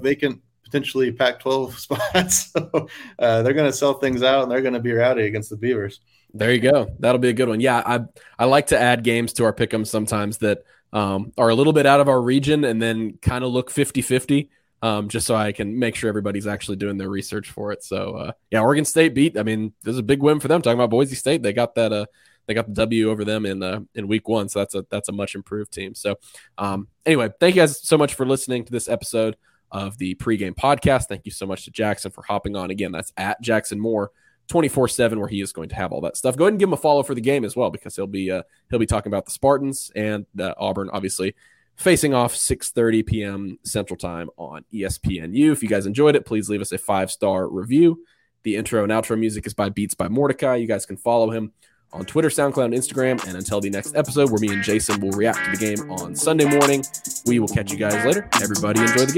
vacant, 0.00 0.40
potentially 0.64 1.12
Pac-12 1.12 1.72
spots. 1.78 2.52
so 2.52 2.88
uh, 3.18 3.42
they're 3.42 3.52
going 3.52 3.70
to 3.70 3.76
sell 3.76 3.94
things 3.94 4.22
out 4.22 4.42
and 4.42 4.50
they're 4.50 4.62
going 4.62 4.74
to 4.74 4.80
be 4.80 4.92
rowdy 4.92 5.26
against 5.26 5.50
the 5.50 5.56
Beavers. 5.56 6.00
There 6.34 6.52
you 6.52 6.60
go. 6.60 6.94
That'll 6.98 7.18
be 7.18 7.28
a 7.28 7.34
good 7.34 7.48
one. 7.48 7.60
Yeah, 7.60 7.82
I 7.84 8.00
I 8.38 8.46
like 8.46 8.68
to 8.68 8.78
add 8.78 9.04
games 9.04 9.34
to 9.34 9.44
our 9.44 9.52
pick'em 9.52 9.86
sometimes 9.86 10.38
that 10.38 10.64
um, 10.92 11.32
are 11.36 11.50
a 11.50 11.54
little 11.54 11.72
bit 11.72 11.86
out 11.86 12.00
of 12.00 12.08
our 12.08 12.20
region 12.20 12.64
and 12.64 12.80
then 12.80 13.18
kind 13.22 13.44
of 13.44 13.52
look 13.52 13.70
50-50. 13.70 14.48
Um, 14.82 15.08
just 15.08 15.28
so 15.28 15.36
I 15.36 15.52
can 15.52 15.78
make 15.78 15.94
sure 15.94 16.08
everybody's 16.08 16.48
actually 16.48 16.76
doing 16.76 16.98
their 16.98 17.08
research 17.08 17.50
for 17.50 17.70
it. 17.70 17.84
So 17.84 18.16
uh, 18.16 18.32
yeah, 18.50 18.62
Oregon 18.62 18.84
State 18.84 19.14
beat. 19.14 19.38
I 19.38 19.44
mean, 19.44 19.72
this 19.82 19.92
is 19.92 19.98
a 19.98 20.02
big 20.02 20.22
win 20.22 20.40
for 20.40 20.48
them. 20.48 20.60
Talking 20.60 20.78
about 20.78 20.90
Boise 20.90 21.14
State, 21.14 21.42
they 21.42 21.52
got 21.52 21.76
that 21.76 21.92
uh, 21.92 22.06
they 22.46 22.54
got 22.54 22.66
the 22.66 22.74
W 22.74 23.10
over 23.10 23.24
them 23.24 23.46
in 23.46 23.62
uh, 23.62 23.80
in 23.94 24.08
week 24.08 24.28
one, 24.28 24.48
so 24.48 24.58
that's 24.58 24.74
a 24.74 24.84
that's 24.90 25.08
a 25.08 25.12
much 25.12 25.34
improved 25.34 25.72
team. 25.72 25.94
So, 25.94 26.16
um, 26.58 26.88
anyway, 27.06 27.30
thank 27.38 27.54
you 27.54 27.62
guys 27.62 27.80
so 27.86 27.96
much 27.96 28.14
for 28.14 28.26
listening 28.26 28.64
to 28.64 28.72
this 28.72 28.88
episode 28.88 29.36
of 29.70 29.98
the 29.98 30.14
pregame 30.16 30.54
podcast. 30.54 31.06
Thank 31.06 31.26
you 31.26 31.32
so 31.32 31.46
much 31.46 31.64
to 31.64 31.70
Jackson 31.70 32.10
for 32.10 32.22
hopping 32.22 32.56
on 32.56 32.70
again. 32.70 32.92
That's 32.92 33.12
at 33.16 33.40
Jackson 33.40 33.78
Moore. 33.78 34.10
24 34.48 34.88
7 34.88 35.18
where 35.18 35.28
he 35.28 35.40
is 35.40 35.52
going 35.52 35.68
to 35.68 35.74
have 35.74 35.92
all 35.92 36.00
that 36.00 36.16
stuff 36.16 36.36
go 36.36 36.44
ahead 36.44 36.52
and 36.52 36.60
give 36.60 36.68
him 36.68 36.74
a 36.74 36.76
follow 36.76 37.02
for 37.02 37.14
the 37.14 37.20
game 37.20 37.44
as 37.44 37.56
well 37.56 37.70
because 37.70 37.96
he'll 37.96 38.06
be 38.06 38.30
uh, 38.30 38.42
he'll 38.70 38.78
be 38.78 38.86
talking 38.86 39.10
about 39.10 39.24
the 39.24 39.30
spartans 39.30 39.90
and 39.94 40.26
auburn 40.58 40.90
obviously 40.92 41.34
facing 41.76 42.12
off 42.12 42.34
6.30 42.34 43.06
p.m 43.06 43.58
central 43.64 43.96
time 43.96 44.28
on 44.36 44.64
espnu 44.72 45.52
if 45.52 45.62
you 45.62 45.68
guys 45.68 45.86
enjoyed 45.86 46.16
it 46.16 46.26
please 46.26 46.48
leave 46.50 46.60
us 46.60 46.72
a 46.72 46.78
five 46.78 47.10
star 47.10 47.48
review 47.48 48.04
the 48.42 48.56
intro 48.56 48.82
and 48.82 48.92
outro 48.92 49.18
music 49.18 49.46
is 49.46 49.54
by 49.54 49.68
beats 49.68 49.94
by 49.94 50.08
mordecai 50.08 50.56
you 50.56 50.66
guys 50.66 50.84
can 50.84 50.96
follow 50.96 51.30
him 51.30 51.52
on 51.92 52.04
Twitter, 52.04 52.28
SoundCloud, 52.28 52.66
and 52.66 52.74
Instagram. 52.74 53.24
And 53.26 53.36
until 53.36 53.60
the 53.60 53.70
next 53.70 53.94
episode, 53.94 54.30
where 54.30 54.40
me 54.40 54.48
and 54.52 54.62
Jason 54.62 55.00
will 55.00 55.12
react 55.12 55.44
to 55.44 55.50
the 55.50 55.56
game 55.56 55.90
on 55.90 56.14
Sunday 56.14 56.44
morning, 56.44 56.84
we 57.26 57.38
will 57.38 57.48
catch 57.48 57.70
you 57.70 57.78
guys 57.78 58.04
later. 58.04 58.28
Everybody 58.40 58.80
enjoy 58.80 59.06
the 59.06 59.12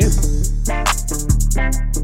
game. 1.94 2.03